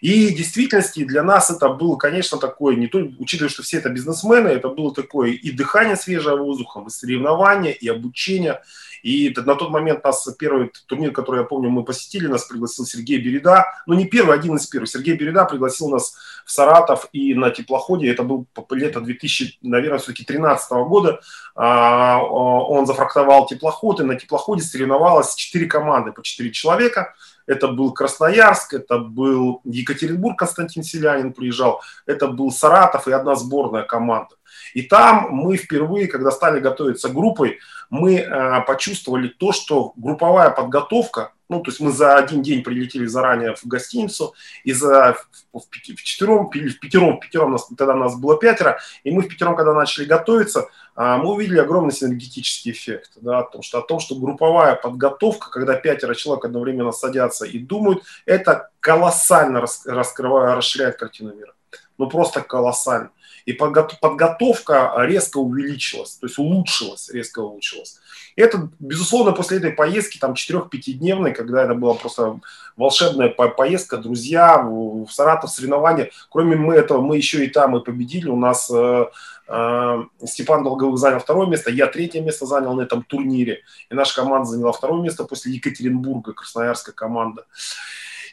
И 0.00 0.28
в 0.28 0.36
действительности 0.36 1.04
для 1.04 1.22
нас 1.22 1.50
это 1.50 1.68
было, 1.68 1.96
конечно, 1.96 2.38
такое, 2.38 2.76
не 2.76 2.88
только, 2.88 3.14
учитывая, 3.18 3.50
что 3.50 3.62
все 3.62 3.78
это 3.78 3.90
бизнесмены, 3.90 4.48
это 4.48 4.68
было 4.68 4.94
такое 4.94 5.30
и 5.30 5.50
дыхание 5.50 5.96
свежего 5.96 6.36
воздухом, 6.36 6.86
и 6.86 6.90
соревнования, 6.90 7.72
и 7.72 7.88
обучение, 7.88 8.60
и 9.04 9.34
на 9.36 9.54
тот 9.54 9.68
момент 9.68 10.02
нас 10.02 10.26
первый 10.38 10.72
турнир, 10.86 11.12
который 11.12 11.40
я 11.40 11.44
помню, 11.44 11.68
мы 11.68 11.84
посетили, 11.84 12.26
нас 12.26 12.44
пригласил 12.46 12.86
Сергей 12.86 13.18
Береда. 13.18 13.66
Ну, 13.84 13.92
не 13.92 14.06
первый, 14.06 14.34
один 14.34 14.56
из 14.56 14.66
первых. 14.66 14.88
Сергей 14.88 15.14
Береда 15.14 15.44
пригласил 15.44 15.90
нас 15.90 16.16
в 16.46 16.50
Саратов 16.50 17.08
и 17.12 17.34
на 17.34 17.50
теплоходе. 17.50 18.10
Это 18.10 18.22
был 18.22 18.46
лето 18.70 19.02
2000, 19.02 19.58
наверное, 19.60 19.98
все-таки 19.98 20.24
13 20.24 20.70
года. 20.88 21.20
А, 21.54 22.22
он 22.22 22.86
зафрахтовал 22.86 23.46
теплоход, 23.46 24.00
и 24.00 24.04
на 24.04 24.14
теплоходе 24.14 24.62
соревновалось 24.62 25.34
4 25.34 25.66
команды 25.66 26.12
по 26.12 26.22
4 26.22 26.50
человека. 26.52 27.14
Это 27.46 27.68
был 27.68 27.92
Красноярск, 27.92 28.72
это 28.72 28.96
был 28.96 29.60
Екатеринбург, 29.64 30.38
Константин 30.38 30.82
Селянин 30.82 31.34
приезжал, 31.34 31.82
это 32.06 32.28
был 32.28 32.50
Саратов 32.50 33.06
и 33.06 33.12
одна 33.12 33.34
сборная 33.34 33.82
команда. 33.82 34.36
И 34.74 34.82
там 34.82 35.28
мы 35.30 35.56
впервые, 35.56 36.08
когда 36.08 36.30
стали 36.30 36.60
готовиться 36.60 37.08
группой, 37.08 37.58
мы 37.90 38.16
э, 38.16 38.60
почувствовали 38.66 39.28
то, 39.28 39.52
что 39.52 39.92
групповая 39.96 40.50
подготовка, 40.50 41.32
ну, 41.48 41.60
то 41.60 41.70
есть 41.70 41.80
мы 41.80 41.92
за 41.92 42.16
один 42.16 42.42
день 42.42 42.62
прилетели 42.62 43.06
заранее 43.06 43.54
в 43.54 43.66
гостиницу, 43.66 44.34
и 44.64 44.72
за 44.72 45.16
в, 45.52 45.58
в, 45.58 45.64
в 45.68 46.02
четвером, 46.02 46.48
в 46.48 46.50
пятером, 46.50 47.18
в 47.18 47.20
пятером 47.20 47.52
нас, 47.52 47.68
тогда 47.76 47.94
нас 47.94 48.16
было 48.16 48.38
пятеро, 48.38 48.80
и 49.04 49.10
мы 49.10 49.22
в 49.22 49.28
пятером, 49.28 49.54
когда 49.54 49.74
начали 49.74 50.06
готовиться, 50.06 50.68
э, 50.96 51.16
мы 51.16 51.32
увидели 51.34 51.58
огромный 51.58 51.92
синергетический 51.92 52.72
эффект, 52.72 53.12
да, 53.16 53.40
о 53.40 53.42
том, 53.44 53.62
что, 53.62 53.78
о 53.78 53.82
том, 53.82 54.00
что 54.00 54.14
групповая 54.14 54.74
подготовка, 54.74 55.50
когда 55.50 55.74
пятеро 55.74 56.14
человек 56.14 56.46
одновременно 56.46 56.92
садятся 56.92 57.44
и 57.44 57.58
думают, 57.58 58.02
это 58.26 58.70
колоссально 58.80 59.64
раскрывает, 59.84 60.56
расширяет 60.56 60.96
картину 60.96 61.34
мира. 61.34 61.52
Ну, 61.98 62.08
просто 62.08 62.40
колоссально 62.40 63.10
и 63.46 63.52
подготовка 63.52 64.94
резко 64.98 65.38
увеличилась, 65.38 66.16
то 66.16 66.26
есть 66.26 66.38
улучшилась, 66.38 67.10
резко 67.10 67.40
улучшилась. 67.40 68.00
И 68.36 68.42
это, 68.42 68.68
безусловно, 68.80 69.32
после 69.32 69.58
этой 69.58 69.70
поездки, 69.70 70.18
там, 70.18 70.32
4-5-дневной, 70.32 71.32
когда 71.32 71.64
это 71.64 71.74
была 71.74 71.94
просто 71.94 72.40
волшебная 72.76 73.28
поездка, 73.28 73.96
друзья, 73.98 74.62
в 74.62 75.08
Саратов 75.10 75.50
соревнования. 75.50 76.10
Кроме 76.30 76.56
мы 76.56 76.74
этого, 76.74 77.00
мы 77.00 77.16
еще 77.16 77.44
и 77.44 77.48
там 77.48 77.76
и 77.76 77.84
победили. 77.84 78.28
У 78.28 78.36
нас 78.36 78.70
э, 78.74 79.06
э, 79.48 80.04
Степан 80.24 80.64
Долговых 80.64 80.98
занял 80.98 81.20
второе 81.20 81.46
место, 81.46 81.70
я 81.70 81.86
третье 81.86 82.22
место 82.22 82.46
занял 82.46 82.74
на 82.74 82.82
этом 82.82 83.02
турнире. 83.02 83.62
И 83.90 83.94
наша 83.94 84.16
команда 84.16 84.48
заняла 84.48 84.72
второе 84.72 85.02
место 85.02 85.24
после 85.24 85.52
Екатеринбурга, 85.52 86.32
красноярская 86.32 86.94
команда. 86.94 87.44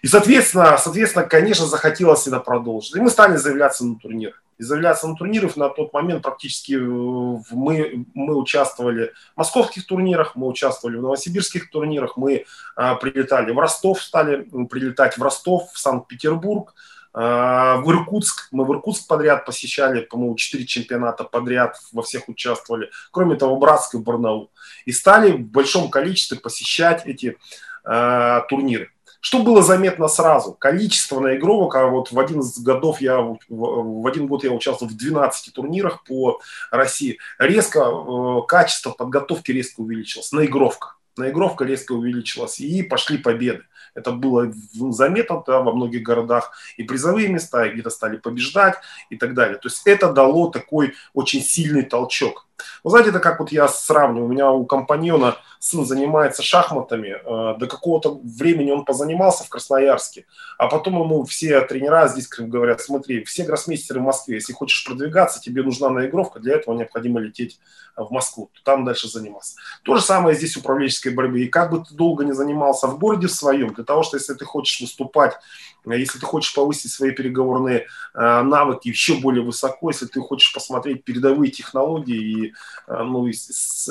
И, 0.02 0.08
соответственно, 0.08 0.78
соответственно, 0.80 1.26
конечно, 1.26 1.68
захотелось 1.68 2.26
это 2.28 2.40
продолжить. 2.40 2.96
И 2.96 3.00
мы 3.00 3.12
стали 3.12 3.36
заявляться 3.36 3.86
на 3.86 3.96
турнир. 3.98 4.42
И 4.62 4.64
заявляться 4.64 5.08
на 5.08 5.16
турниров 5.16 5.58
на 5.58 5.70
тот 5.70 5.92
момент 5.92 6.22
практически 6.22 6.74
э, 6.74 7.44
мы, 7.50 8.06
мы 8.14 8.36
участвовали 8.36 9.12
в 9.34 9.38
московских 9.38 9.88
турнирах, 9.88 10.36
мы 10.36 10.46
участвовали 10.46 10.98
в 10.98 11.02
новосибирских 11.02 11.72
турнирах, 11.72 12.16
мы 12.16 12.46
а, 12.76 12.94
прилетали 12.94 13.52
в 13.52 13.58
Ростов, 13.58 14.04
стали 14.04 14.48
прилетать 14.70 15.18
в 15.18 15.24
Ростов, 15.24 15.72
в 15.74 15.80
Санкт-Петербург, 15.80 16.76
а, 17.12 17.78
в 17.78 17.90
Иркутск. 17.90 18.50
Мы 18.52 18.66
в 18.66 18.72
Иркутск 18.72 19.08
подряд 19.08 19.48
посещали, 19.48 20.02
по-моему, 20.02 20.36
4 20.36 20.64
чемпионата 20.68 21.24
подряд, 21.24 21.78
во 21.92 22.04
всех 22.04 22.30
участвовали. 22.30 22.92
Кроме 23.10 23.38
того, 23.38 23.58
Братск 23.58 23.96
и 23.96 23.98
Барнаул. 23.98 24.52
И 24.86 24.92
стали 24.92 25.32
в 25.32 25.40
большом 25.40 25.90
количестве 25.90 26.38
посещать 26.38 27.08
эти 27.08 27.36
а, 27.84 28.42
турниры. 28.42 28.92
Что 29.22 29.44
было 29.44 29.62
заметно 29.62 30.08
сразу? 30.08 30.54
Количество 30.54 31.20
наигровок, 31.20 31.76
а 31.76 31.86
вот 31.86 32.12
в 32.12 32.20
один 32.20 32.40
из 32.40 32.58
годов 32.58 33.02
я, 33.02 33.20
в 33.48 34.08
один 34.08 34.26
год 34.26 34.44
я 34.44 34.52
участвовал 34.52 34.92
в 34.92 34.98
12 34.98 35.54
турнирах 35.54 36.04
по 36.04 36.42
России, 36.72 37.20
резко, 37.38 37.80
э, 37.80 38.48
качество 38.48 38.90
подготовки 38.90 39.52
резко 39.52 39.82
увеличилось, 39.82 40.32
наигровка. 40.32 40.96
Наигровка 41.18 41.66
резко 41.66 41.92
увеличилась, 41.92 42.60
и 42.60 42.82
пошли 42.82 43.20
победы. 43.20 43.64
Это 43.94 44.12
было 44.12 44.52
заметно 44.90 45.44
да, 45.46 45.60
во 45.60 45.74
многих 45.74 46.02
городах. 46.02 46.54
И 46.78 46.84
призовые 46.84 47.28
места, 47.28 47.66
и 47.66 47.74
где-то 47.74 47.90
стали 47.90 48.18
побеждать 48.18 48.78
и 49.10 49.18
так 49.18 49.36
далее. 49.36 49.58
То 49.58 49.68
есть 49.68 49.86
это 49.86 50.12
дало 50.12 50.50
такой 50.50 50.96
очень 51.14 51.42
сильный 51.42 51.84
толчок. 51.84 52.48
Вы 52.84 52.90
знаете, 52.92 53.10
это 53.10 53.20
как 53.20 53.40
вот 53.40 53.52
я 53.52 53.68
сравниваю. 53.68 54.26
У 54.26 54.32
меня 54.32 54.52
у 54.52 54.66
компаньона 54.66 55.38
сын 55.60 55.86
занимается 55.86 56.42
шахматами. 56.42 57.18
Э, 57.24 57.58
до 57.58 57.68
какого-то 57.68 58.20
времени 58.24 58.72
он 58.72 58.86
позанимался 58.86 59.44
в 59.44 59.50
Красноярске. 59.50 60.26
А 60.58 60.68
потом 60.68 61.00
ему 61.00 61.24
все 61.26 61.62
тренера 61.62 62.08
здесь 62.08 62.28
говорят, 62.28 62.82
смотри, 62.82 63.24
все 63.24 63.44
гроссмейстеры 63.44 64.00
в 64.00 64.04
Москве, 64.04 64.36
если 64.36 64.54
хочешь 64.54 64.86
продвигаться, 64.86 65.40
тебе 65.40 65.64
нужна 65.64 65.90
наигровка, 65.90 66.40
для 66.40 66.56
этого 66.56 66.76
необходимо 66.76 67.20
лететь 67.20 67.60
в 67.96 68.12
Москву. 68.12 68.50
Там 68.64 68.86
дальше 68.86 69.08
заниматься. 69.08 69.56
То 69.84 69.96
же 69.96 70.02
самое 70.02 70.36
здесь 70.36 70.56
управленческой 70.56 71.14
борьбы. 71.14 71.42
И 71.42 71.48
как 71.48 71.72
бы 71.72 71.84
ты 71.84 71.94
долго 71.94 72.24
не 72.24 72.34
занимался 72.34 72.88
в 72.88 72.98
городе 72.98 73.28
в 73.28 73.32
своем, 73.32 73.74
для 73.74 73.84
того, 73.84 74.04
что 74.04 74.18
если 74.18 74.34
ты 74.34 74.46
хочешь 74.46 74.82
выступать, 74.82 75.34
э, 75.81 75.81
если 75.86 76.20
ты 76.20 76.26
хочешь 76.26 76.54
повысить 76.54 76.92
свои 76.92 77.12
переговорные 77.12 77.88
э, 78.14 78.42
навыки 78.42 78.88
еще 78.88 79.16
более 79.16 79.44
высоко, 79.44 79.90
если 79.90 80.06
ты 80.06 80.20
хочешь 80.20 80.54
посмотреть 80.54 81.04
передовые 81.04 81.52
технологии 81.52 82.46
и, 82.48 82.54
ну, 82.88 83.28
и, 83.28 83.34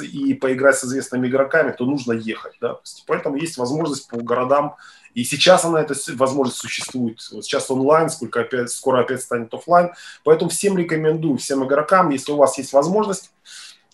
и 0.03 0.35
поиграть 0.35 0.77
с 0.77 0.85
известными 0.85 1.27
игроками, 1.27 1.73
то 1.73 1.85
нужно 1.85 2.13
ехать. 2.13 2.55
Да? 2.61 2.77
Поэтому 3.07 3.37
есть 3.37 3.57
возможность 3.59 4.09
по 4.09 4.19
городам, 4.19 4.77
и 5.15 5.25
сейчас 5.25 5.65
она, 5.65 5.81
эта 5.81 5.95
возможность 6.15 6.59
существует. 6.59 7.19
Вот 7.33 7.45
сейчас 7.45 7.71
онлайн, 7.71 8.11
сколько 8.11 8.41
опять, 8.41 8.71
скоро 8.71 9.01
опять 9.01 9.23
станет 9.23 9.53
офлайн. 9.53 9.91
Поэтому 10.25 10.51
всем 10.51 10.79
рекомендую, 10.79 11.39
всем 11.39 11.65
игрокам, 11.67 12.11
если 12.11 12.33
у 12.33 12.37
вас 12.37 12.57
есть 12.59 12.73
возможность, 12.73 13.33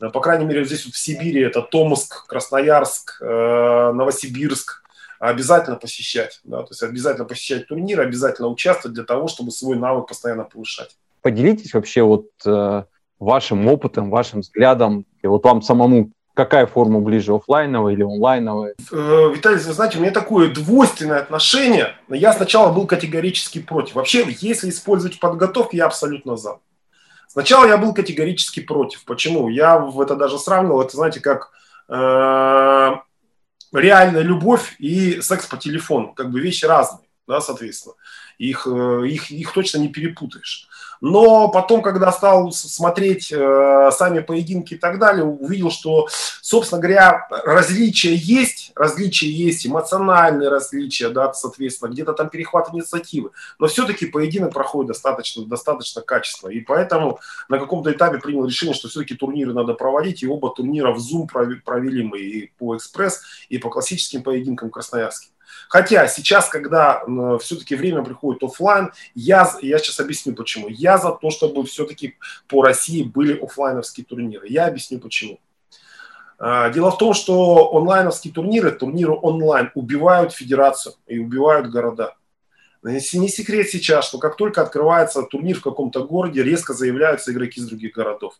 э, 0.01 0.11
по 0.11 0.21
крайней 0.21 0.45
мере, 0.45 0.65
здесь 0.65 0.85
вот 0.85 0.95
в 0.95 0.99
Сибири 0.99 1.41
это 1.41 1.63
Томск, 1.63 2.27
Красноярск, 2.27 3.19
э, 3.21 3.93
Новосибирск, 3.95 4.83
обязательно 5.19 5.77
посещать. 5.77 6.41
Да? 6.45 6.63
То 6.63 6.69
есть 6.71 6.83
обязательно 6.83 7.25
посещать 7.25 7.69
турниры, 7.69 8.03
обязательно 8.03 8.49
участвовать 8.49 8.95
для 8.95 9.05
того, 9.05 9.29
чтобы 9.29 9.51
свой 9.51 9.77
навык 9.77 10.09
постоянно 10.09 10.45
повышать. 10.45 10.97
Поделитесь 11.23 11.75
вообще 11.75 12.03
вот 12.03 12.27
э, 12.45 12.85
вашим 13.19 13.67
опытом, 13.67 14.11
вашим 14.11 14.41
взглядом, 14.41 15.07
и 15.23 15.27
вот 15.27 15.45
вам 15.45 15.63
самому 15.63 16.13
какая 16.37 16.67
форма 16.67 17.01
ближе, 17.01 17.35
офлайновая 17.35 17.95
или 17.95 18.03
онлайновая? 18.03 18.75
Э, 18.93 19.33
Виталий, 19.35 19.59
вы 19.59 19.73
знаете, 19.73 19.99
у 19.99 20.03
меня 20.03 20.13
такое 20.13 20.51
двойственное 20.51 21.21
отношение. 21.21 21.95
Я 22.09 22.33
сначала 22.35 22.73
был 22.73 22.87
категорически 22.87 23.61
против. 23.61 23.95
Вообще, 23.95 24.25
если 24.41 24.69
использовать 24.69 25.19
подготовку, 25.19 25.75
я 25.75 25.87
абсолютно 25.87 26.37
за. 26.37 26.59
Сначала 27.27 27.67
я 27.67 27.79
был 27.79 27.95
категорически 27.95 28.61
против. 28.61 29.05
Почему? 29.05 29.49
Я 29.49 29.79
в 29.79 30.01
это 30.01 30.15
даже 30.15 30.39
сравнивал, 30.39 30.83
это, 30.83 30.95
знаете, 30.95 31.21
как 31.21 31.51
э, 31.89 32.97
реальная 33.73 34.23
любовь 34.23 34.77
и 34.79 35.21
секс 35.21 35.47
по 35.47 35.57
телефону. 35.57 36.13
Как 36.13 36.31
бы 36.31 36.41
вещи 36.41 36.65
разные, 36.65 37.07
да, 37.27 37.41
соответственно. 37.41 37.95
Их, 38.39 38.67
э, 38.67 39.07
их, 39.09 39.31
их 39.31 39.53
точно 39.53 39.79
не 39.79 39.89
перепутаешь. 39.89 40.69
Но 41.01 41.49
потом, 41.49 41.83
когда 41.83 42.13
стал 42.13 42.53
смотреть 42.53 43.33
э, 43.33 43.91
сами 43.93 44.21
поединки 44.21 44.75
и 44.75 44.79
так 44.79 44.99
далее, 44.99 45.25
увидел, 45.25 45.71
что, 45.71 46.09
собственно 46.41 46.81
говоря, 46.81 47.27
различия 47.45 48.15
есть, 48.15 48.73
различия 48.75 49.31
есть, 49.31 49.67
эмоциональные 49.67 50.49
различия, 50.49 51.09
да, 51.11 51.33
соответственно, 51.33 51.91
где-то 51.91 52.13
там 52.13 52.29
перехват 52.29 52.73
инициативы. 52.73 53.31
Но 53.59 53.67
все-таки 53.67 54.07
поединок 54.07 54.53
проходит 54.53 54.89
достаточно, 54.89 55.45
достаточно 55.45 56.03
качественно. 56.03 56.51
И 56.51 56.61
поэтому 56.61 57.21
на 57.49 57.59
каком-то 57.59 57.93
этапе 57.93 58.19
принял 58.19 58.47
решение, 58.47 58.75
что 58.75 58.89
все-таки 58.89 59.15
турниры 59.15 59.53
надо 59.53 59.75
проводить. 59.75 60.23
И 60.23 60.27
оба 60.27 60.51
турнира 60.55 60.93
в 60.93 60.99
Zoom 60.99 61.27
провели 61.65 62.03
мы 62.03 62.19
и 62.19 62.53
по 62.59 62.77
экспресс, 62.77 63.23
и 63.49 63.59
по 63.59 63.71
классическим 63.71 64.23
поединкам 64.23 64.71
Красноярским. 64.71 65.36
Хотя 65.69 66.07
сейчас, 66.09 66.49
когда 66.49 67.03
все-таки 67.41 67.75
время 67.75 68.03
приходит 68.03 68.43
офлайн, 68.43 68.93
я, 69.15 69.51
я 69.63 69.79
сейчас 69.79 70.01
объясню 70.01 70.35
почему. 70.35 70.69
Я 70.69 70.99
за 70.99 71.13
то, 71.13 71.31
чтобы 71.31 71.65
все-таки 71.65 72.17
по 72.49 72.63
России 72.63 73.03
были 73.03 73.39
офлайновские 73.39 74.07
турниры. 74.07 74.47
Я 74.49 74.67
объясню 74.67 74.99
почему. 74.99 75.41
А, 76.39 76.71
дело 76.71 76.91
в 76.91 76.99
том, 76.99 77.15
что 77.15 77.77
онлайновские 77.77 78.33
турниры, 78.33 78.71
турниры 78.71 79.13
онлайн 79.13 79.71
убивают 79.75 80.33
федерацию 80.33 80.95
и 81.07 81.19
убивают 81.19 81.69
города. 81.71 82.15
Не 82.83 83.01
секрет 83.01 83.69
сейчас, 83.69 84.07
что 84.07 84.19
как 84.19 84.37
только 84.37 84.63
открывается 84.63 85.23
турнир 85.23 85.59
в 85.59 85.63
каком-то 85.63 86.05
городе, 86.05 86.45
резко 86.45 86.73
заявляются 86.73 87.33
игроки 87.33 87.61
из 87.61 87.67
других 87.67 87.95
городов. 87.95 88.35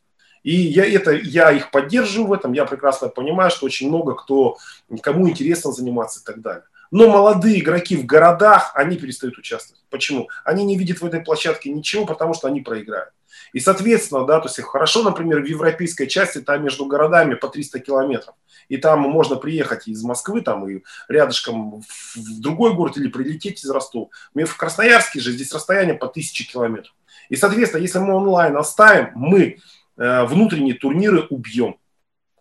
И 0.45 0.55
я, 0.55 0.87
это, 0.87 1.11
я 1.11 1.51
их 1.51 1.73
поддерживаю 1.73 2.29
в 2.29 2.33
этом, 2.33 2.53
я 2.53 2.67
прекрасно 2.67 3.09
понимаю, 3.09 3.51
что 3.51 3.67
очень 3.67 3.89
много 3.89 4.15
кто, 4.15 4.59
кому 5.03 5.29
интересно 5.29 5.73
заниматься 5.73 6.21
и 6.21 6.25
так 6.25 6.41
далее. 6.41 6.63
Но 6.91 7.09
молодые 7.09 7.61
игроки 7.61 7.97
в 7.97 8.07
городах, 8.07 8.73
они 8.75 8.97
перестают 8.97 9.39
участвовать. 9.39 9.83
Почему? 9.91 10.29
Они 10.45 10.65
не 10.65 10.77
видят 10.77 11.01
в 11.01 11.07
этой 11.07 11.21
площадке 11.21 11.71
ничего, 11.71 12.07
потому 12.07 12.35
что 12.35 12.49
они 12.49 12.61
проиграют. 12.61 13.11
И, 13.53 13.61
соответственно, 13.61 14.25
да, 14.25 14.41
то 14.41 14.49
есть 14.49 14.61
хорошо, 14.63 15.03
например, 15.03 15.43
в 15.43 15.47
европейской 15.47 16.07
части 16.07 16.41
там 16.41 16.63
между 16.63 16.87
городами 16.87 17.35
по 17.35 17.49
300 17.49 17.81
километров. 17.81 18.35
И 18.69 18.77
там 18.77 19.01
можно 19.01 19.37
приехать 19.37 19.87
из 19.89 20.03
Москвы, 20.03 20.41
там 20.41 20.69
и 20.69 20.83
рядышком 21.09 21.81
в 21.81 22.41
другой 22.41 22.75
город 22.75 22.97
или 22.97 23.09
прилететь 23.09 23.65
из 23.65 23.71
Ростова. 23.71 24.09
В 24.35 24.57
Красноярске 24.57 25.21
же 25.21 25.33
здесь 25.33 25.53
расстояние 25.53 25.95
по 25.95 26.07
1000 26.07 26.45
километров. 26.53 26.95
И, 27.29 27.37
соответственно, 27.37 27.83
если 27.83 27.99
мы 27.99 28.15
онлайн 28.15 28.57
оставим, 28.57 29.13
мы 29.15 29.59
э, 29.97 30.25
внутренние 30.25 30.75
турниры 30.75 31.27
убьем 31.31 31.77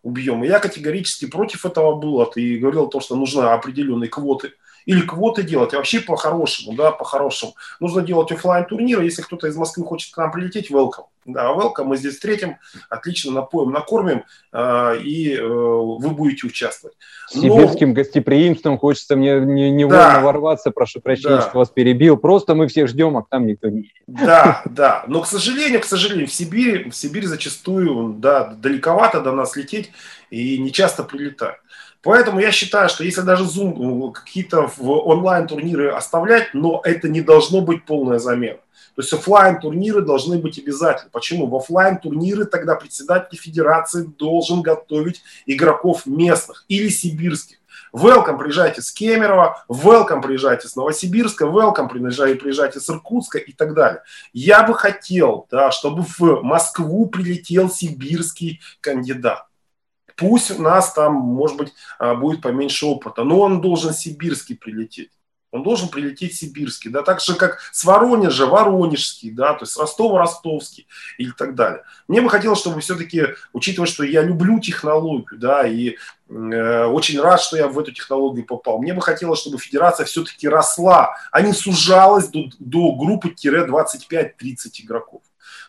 убьем. 0.05 0.43
И 0.43 0.47
я 0.47 0.59
категорически 0.59 1.25
против 1.25 1.65
этого 1.65 1.95
был. 1.95 2.23
И 2.35 2.57
говорил 2.57 2.87
то, 2.87 3.01
что 3.01 3.15
нужны 3.15 3.41
определенные 3.41 4.09
квоты 4.09 4.53
или 4.85 5.01
квоты 5.01 5.43
делать, 5.43 5.73
а 5.73 5.77
вообще 5.77 5.99
по-хорошему, 5.99 6.75
да, 6.75 6.91
по-хорошему. 6.91 7.55
Нужно 7.79 8.01
делать 8.01 8.31
офлайн 8.31 8.65
турниры, 8.65 9.03
если 9.03 9.21
кто-то 9.21 9.47
из 9.47 9.55
Москвы 9.55 9.85
хочет 9.85 10.13
к 10.13 10.17
нам 10.17 10.31
прилететь, 10.31 10.71
welcome. 10.71 11.05
Да, 11.25 11.51
welcome, 11.53 11.85
мы 11.85 11.97
здесь 11.97 12.13
встретим, 12.13 12.57
отлично 12.87 13.31
напоим, 13.31 13.71
накормим, 13.71 14.25
э, 14.53 14.97
и 15.01 15.33
э, 15.33 15.43
вы 15.43 16.11
будете 16.11 16.45
участвовать. 16.45 16.95
Но... 17.33 17.41
Сибирским 17.41 17.95
гостеприимством 17.95 18.77
хочется 18.77 19.15
мне 19.15 19.39
не, 19.39 19.71
невольно 19.71 19.97
да. 19.97 20.21
ворваться, 20.21 20.69
прошу 20.69 21.01
прощения, 21.01 21.37
да. 21.37 21.49
что 21.49 21.57
вас 21.57 21.69
перебил. 21.69 22.17
Просто 22.17 22.53
мы 22.53 22.67
всех 22.67 22.87
ждем, 22.89 23.17
а 23.17 23.23
к 23.23 23.31
нам 23.31 23.47
никто 23.47 23.69
не 23.69 23.91
Да, 24.05 24.61
да, 24.65 25.03
но, 25.07 25.21
к 25.21 25.27
сожалению, 25.27 25.81
к 25.81 25.85
сожалению, 25.85 26.27
в 26.27 26.31
Сибири, 26.31 26.91
в 26.91 26.95
Сибири 26.95 27.25
зачастую, 27.25 28.13
да, 28.19 28.43
далековато 28.43 29.19
до 29.19 29.31
нас 29.31 29.55
лететь 29.55 29.89
и 30.29 30.59
не 30.59 30.71
часто 30.71 31.03
прилетать. 31.03 31.55
Поэтому 32.05 32.39
я 32.39 32.51
считаю, 32.51 32.87
что 32.87 33.03
если 33.03 33.21
даже 33.21 33.45
Zoom 33.45 33.73
ну, 33.77 34.11
какие-то 34.11 34.69
в 34.77 34.91
онлайн-турниры 34.91 35.89
оставлять, 35.89 36.53
но 36.53 36.79
это 36.83 37.09
не 37.09 37.21
должно 37.21 37.61
быть 37.61 37.83
полная 37.83 38.19
замена. 38.19 38.59
То 38.95 39.01
есть 39.01 39.11
офлайн 39.11 39.59
турниры 39.59 40.03
должны 40.03 40.37
быть 40.37 40.59
обязательны. 40.59 41.09
Почему? 41.11 41.47
В 41.47 41.55
офлайн 41.55 41.97
турниры 41.97 42.45
тогда 42.45 42.75
председатель 42.75 43.35
федерации 43.35 44.03
должен 44.03 44.61
готовить 44.61 45.23
игроков 45.47 46.05
местных 46.05 46.63
или 46.67 46.89
сибирских. 46.89 47.57
Welcome, 47.91 48.37
приезжайте 48.37 48.83
с 48.83 48.91
Кемерово, 48.91 49.65
welcome, 49.67 50.21
приезжайте 50.21 50.67
с 50.67 50.75
Новосибирска, 50.75 51.45
welcome, 51.45 51.89
приезжайте, 51.89 52.39
приезжайте 52.39 52.79
с 52.79 52.87
Иркутска 52.87 53.39
и 53.39 53.51
так 53.51 53.73
далее. 53.73 54.03
Я 54.31 54.61
бы 54.61 54.75
хотел, 54.75 55.47
да, 55.49 55.71
чтобы 55.71 56.03
в 56.03 56.43
Москву 56.43 57.07
прилетел 57.07 57.69
сибирский 57.69 58.61
кандидат. 58.79 59.47
Пусть 60.15 60.51
у 60.51 60.61
нас 60.61 60.93
там, 60.93 61.13
может 61.13 61.57
быть, 61.57 61.73
а, 61.99 62.15
будет 62.15 62.41
поменьше 62.41 62.85
опыта, 62.85 63.23
но 63.23 63.39
он 63.41 63.61
должен 63.61 63.93
сибирский 63.93 64.55
прилететь. 64.55 65.11
Он 65.55 65.63
должен 65.63 65.87
прилететь 65.87 66.35
сибирский, 66.35 66.91
да, 66.91 67.01
так 67.01 67.21
же, 67.21 67.33
как 67.33 67.59
с 67.71 67.85
Воронежа 67.85 68.45
Воронежский, 68.45 69.31
да, 69.31 69.53
то 69.53 69.63
есть 69.63 69.71
с 69.71 69.77
Ростова 69.77 70.19
Ростовский 70.19 70.85
и 71.17 71.31
так 71.31 71.55
далее. 71.55 71.83
Мне 72.09 72.19
бы 72.21 72.29
хотелось, 72.29 72.59
чтобы 72.59 72.81
все-таки, 72.81 73.27
учитывая, 73.53 73.87
что 73.87 74.03
я 74.03 74.21
люблю 74.21 74.59
технологию, 74.59 75.39
да, 75.39 75.65
и 75.65 75.95
э, 76.29 76.85
очень 76.87 77.21
рад, 77.21 77.39
что 77.39 77.55
я 77.55 77.69
в 77.69 77.79
эту 77.79 77.93
технологию 77.93 78.45
попал, 78.45 78.79
мне 78.79 78.93
бы 78.93 79.01
хотелось, 79.01 79.39
чтобы 79.39 79.57
федерация 79.57 80.05
все-таки 80.05 80.49
росла, 80.49 81.15
а 81.31 81.41
не 81.41 81.53
сужалась 81.53 82.27
до, 82.27 82.49
до 82.59 82.91
группы-25-30 82.91 84.33
игроков. 84.83 85.21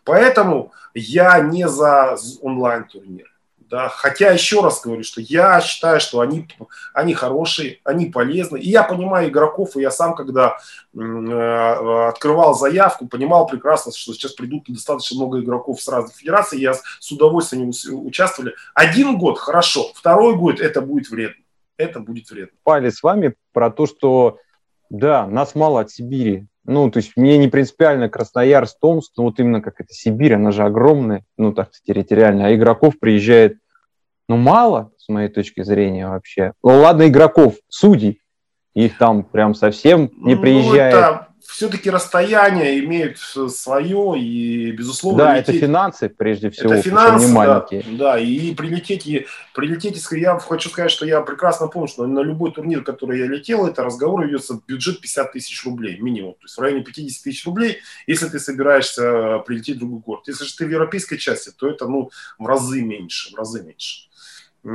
Поэтому 0.03 0.73
я 0.95 1.39
не 1.39 1.69
за 1.69 2.17
онлайн-турнир. 2.43 3.36
Да, 3.69 3.89
хотя 3.89 4.31
еще 4.31 4.63
раз 4.63 4.81
говорю, 4.81 5.03
что 5.03 5.21
я 5.21 5.61
считаю, 5.61 5.99
что 5.99 6.21
они, 6.21 6.49
они 6.95 7.15
хорошие, 7.15 7.81
они 7.83 8.07
полезны. 8.07 8.59
И 8.59 8.69
я 8.69 8.85
понимаю 8.85 9.29
игроков, 9.29 9.77
и 9.77 9.81
я 9.81 9.91
сам, 9.91 10.15
когда 10.15 10.59
э, 10.95 12.09
открывал 12.09 12.55
заявку, 12.55 13.09
понимал 13.09 13.49
прекрасно, 13.49 13.91
что 13.91 14.13
сейчас 14.13 14.33
придут 14.33 14.67
достаточно 14.69 15.17
много 15.17 15.41
игроков 15.41 15.83
с 15.83 15.89
разных 15.89 16.15
федераций, 16.15 16.61
я 16.61 16.75
с 16.75 17.11
удовольствием 17.11 17.73
участвовали. 18.05 18.55
Один 18.73 19.19
год 19.19 19.39
хорошо, 19.39 19.91
второй 19.95 20.37
год 20.37 20.61
это 20.61 20.81
будет 20.81 21.11
вредно. 21.11 21.43
Это 21.77 21.99
будет 21.99 22.31
вредно. 22.31 22.57
Пали 22.63 22.91
с 22.91 23.03
вами 23.03 23.35
про 23.53 23.71
то, 23.71 23.87
что 23.87 24.39
да, 24.91 25.27
нас 25.27 25.57
мало 25.57 25.81
от 25.81 25.91
Сибири. 25.91 26.47
Ну, 26.67 26.91
то 26.91 26.99
есть 26.99 27.13
мне 27.17 27.39
не 27.39 27.49
принципиально 27.49 28.09
Красноярск, 28.09 28.79
Томск, 28.81 29.13
но 29.17 29.25
вот 29.25 29.39
именно 29.39 29.61
как 29.61 29.81
это 29.81 29.93
Сибирь, 29.93 30.35
она 30.35 30.51
же 30.51 30.63
огромная, 30.65 31.25
ну, 31.37 31.53
так 31.53 31.71
территориально, 31.87 32.47
а 32.47 32.55
игроков 32.55 32.99
приезжает, 32.99 33.59
ну, 34.29 34.37
мало, 34.37 34.91
с 34.99 35.09
моей 35.09 35.29
точки 35.29 35.63
зрения 35.63 36.09
вообще. 36.09 36.53
Ну, 36.63 36.81
ладно, 36.81 37.07
игроков, 37.09 37.55
судей, 37.69 38.21
их 38.75 38.99
там 38.99 39.23
прям 39.23 39.55
совсем 39.55 40.11
не 40.17 40.35
ну, 40.35 40.43
приезжает. 40.43 40.95
Ну, 40.95 41.01
это 41.01 41.26
все-таки 41.47 41.91
расстояние 41.91 42.81
имеют 42.81 43.19
свое, 43.19 44.21
и, 44.21 44.73
безусловно, 44.73 45.25
Да, 45.25 45.37
лететь, 45.37 45.49
это 45.57 45.67
финансы, 45.67 46.09
прежде 46.09 46.51
всего, 46.51 46.75
это 46.75 46.83
финансы. 46.83 47.33
Да, 47.33 47.67
да, 47.93 48.19
и 48.19 48.55
прилететь, 48.55 49.07
и 49.07 49.27
прилететь, 49.55 50.03
я 50.13 50.39
хочу 50.39 50.69
сказать, 50.69 50.91
что 50.91 51.07
я 51.07 51.21
прекрасно 51.21 51.69
помню, 51.69 51.89
что 51.89 52.07
на 52.07 52.21
любой 52.21 52.53
турнир, 52.53 52.83
который 52.83 53.19
я 53.19 53.27
летел, 53.27 53.67
это 53.67 53.83
разговор 53.85 54.27
ведется 54.27 54.61
бюджет 54.67 55.01
50 55.01 55.33
тысяч 55.33 55.65
рублей 55.65 55.99
минимум, 55.99 56.35
то 56.35 56.45
есть 56.45 56.57
в 56.57 56.61
районе 56.61 56.83
50 56.83 57.23
тысяч 57.23 57.47
рублей, 57.47 57.79
если 58.07 58.29
ты 58.29 58.39
собираешься 58.39 59.39
прилететь 59.47 59.77
в 59.77 59.81
другой 59.81 60.01
город. 60.01 60.25
Если 60.27 60.45
же 60.45 60.57
ты 60.57 60.67
в 60.67 60.71
европейской 60.71 61.17
части, 61.17 61.51
то 61.57 61.69
это, 61.69 61.87
ну, 61.87 62.11
в 62.39 62.47
разы 62.47 62.83
меньше, 62.83 63.33
в 63.33 63.37
разы 63.37 63.63
меньше. 63.63 64.09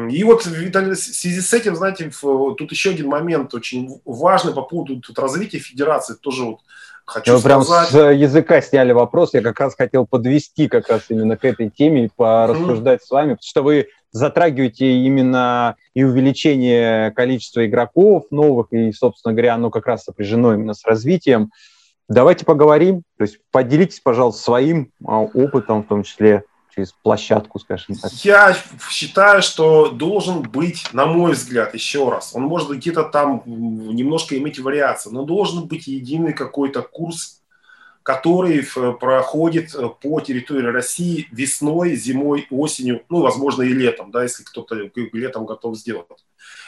И 0.09 0.23
вот 0.23 0.45
в 0.45 0.95
связи 0.95 1.41
с 1.41 1.53
этим, 1.53 1.75
знаете, 1.75 2.09
тут 2.21 2.71
еще 2.71 2.91
один 2.91 3.07
момент 3.07 3.53
очень 3.53 3.99
важный 4.05 4.53
по 4.53 4.61
поводу 4.61 5.01
тут 5.01 5.19
развития 5.19 5.59
федерации. 5.59 6.13
Тоже 6.13 6.45
вот 6.45 6.59
хочу 7.05 7.35
Вы 7.35 7.41
прям 7.41 7.63
с 7.63 7.91
языка 7.91 8.61
сняли 8.61 8.93
вопрос. 8.93 9.33
Я 9.33 9.41
как 9.41 9.59
раз 9.59 9.75
хотел 9.75 10.05
подвести 10.05 10.69
как 10.69 10.87
раз 10.87 11.03
именно 11.09 11.35
к 11.35 11.43
этой 11.43 11.69
теме, 11.69 12.09
порассуждать 12.15 13.01
mm-hmm. 13.01 13.05
с 13.05 13.11
вами, 13.11 13.29
потому 13.33 13.43
что 13.43 13.63
вы 13.63 13.87
затрагиваете 14.11 14.93
именно 14.93 15.75
и 15.93 16.05
увеличение 16.05 17.11
количества 17.11 17.65
игроков 17.65 18.25
новых, 18.31 18.67
и, 18.71 18.93
собственно 18.93 19.33
говоря, 19.33 19.55
оно 19.55 19.71
как 19.71 19.87
раз 19.87 20.03
сопряжено 20.05 20.53
именно 20.53 20.73
с 20.73 20.85
развитием. 20.85 21.51
Давайте 22.07 22.45
поговорим, 22.45 23.03
то 23.17 23.23
есть 23.23 23.39
поделитесь, 23.51 23.99
пожалуйста, 23.99 24.41
своим 24.41 24.91
а, 25.05 25.19
опытом, 25.19 25.83
в 25.83 25.87
том 25.87 26.03
числе 26.03 26.43
через 26.73 26.91
площадку, 26.91 27.59
скажем 27.59 27.95
так? 27.95 28.11
Я 28.23 28.55
считаю, 28.89 29.41
что 29.41 29.89
должен 29.89 30.41
быть, 30.41 30.85
на 30.93 31.05
мой 31.05 31.33
взгляд, 31.33 31.73
еще 31.73 32.09
раз, 32.09 32.31
он 32.33 32.43
может 32.43 32.69
где-то 32.69 33.03
там 33.03 33.43
немножко 33.45 34.37
иметь 34.37 34.59
вариации, 34.59 35.09
но 35.09 35.23
должен 35.23 35.67
быть 35.67 35.87
единый 35.87 36.33
какой-то 36.33 36.81
курс, 36.81 37.41
который 38.03 38.65
проходит 38.99 39.75
э, 39.75 39.87
по 40.01 40.19
территории 40.21 40.65
России 40.65 41.27
весной, 41.31 41.95
зимой, 41.95 42.47
осенью, 42.49 43.03
ну, 43.09 43.21
возможно, 43.21 43.61
и 43.61 43.73
летом, 43.73 44.09
да, 44.09 44.23
если 44.23 44.43
кто-то 44.43 44.89
летом 44.95 45.45
готов 45.45 45.77
сделать. 45.77 46.07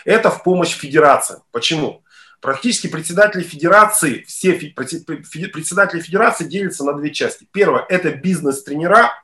Это 0.06 0.30
в 0.30 0.44
помощь 0.44 0.74
федерациям. 0.74 1.42
Почему? 1.52 2.04
Практически 2.40 2.88
председатели 2.88 3.42
федерации, 3.42 4.24
все 4.28 4.54
председатели 4.54 6.02
федерации 6.02 6.44
делятся 6.44 6.84
на 6.84 6.94
две 6.94 7.12
части. 7.12 7.48
Первое– 7.52 7.86
это 7.90 8.12
бизнес-тренера, 8.12 9.23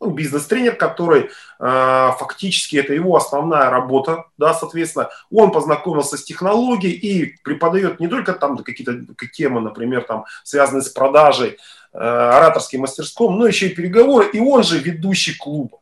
ну, 0.00 0.10
бизнес-тренер, 0.10 0.76
который 0.76 1.30
э, 1.60 2.10
фактически 2.18 2.76
это 2.76 2.92
его 2.92 3.16
основная 3.16 3.70
работа, 3.70 4.26
да, 4.36 4.54
соответственно, 4.54 5.10
он 5.30 5.50
познакомился 5.50 6.16
с 6.16 6.24
технологией 6.24 6.94
и 6.94 7.36
преподает 7.42 8.00
не 8.00 8.08
только 8.08 8.32
там 8.32 8.58
какие-то 8.58 8.98
темы, 9.32 9.60
например, 9.60 10.02
там 10.02 10.24
связанные 10.42 10.82
с 10.82 10.88
продажей, 10.88 11.58
э, 11.92 11.98
ораторским 11.98 12.80
мастерством, 12.80 13.38
но 13.38 13.46
еще 13.46 13.68
и 13.68 13.74
переговоры, 13.74 14.28
и 14.32 14.40
он 14.40 14.62
же 14.62 14.78
ведущий 14.78 15.36
клуба. 15.36 15.78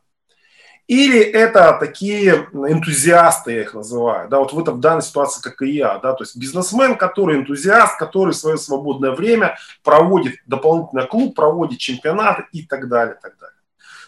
Или 0.87 1.19
это 1.19 1.77
такие 1.79 2.49
энтузиасты, 2.51 3.53
я 3.53 3.61
их 3.61 3.73
называю, 3.73 4.27
да, 4.27 4.39
вот 4.39 4.51
в 4.51 4.59
этом 4.59 4.75
в 4.75 4.79
данной 4.81 5.01
ситуации, 5.01 5.41
как 5.41 5.61
и 5.61 5.71
я, 5.71 5.97
да, 5.99 6.11
то 6.11 6.23
есть 6.23 6.35
бизнесмен, 6.35 6.97
который 6.97 7.37
энтузиаст, 7.37 7.97
который 7.97 8.33
в 8.33 8.37
свое 8.37 8.57
свободное 8.57 9.11
время 9.11 9.57
проводит 9.81 10.35
дополнительный 10.45 11.07
клуб, 11.07 11.35
проводит 11.35 11.79
чемпионаты 11.79 12.45
и 12.51 12.63
так 12.63 12.89
далее, 12.89 13.17
так 13.21 13.37
далее. 13.39 13.52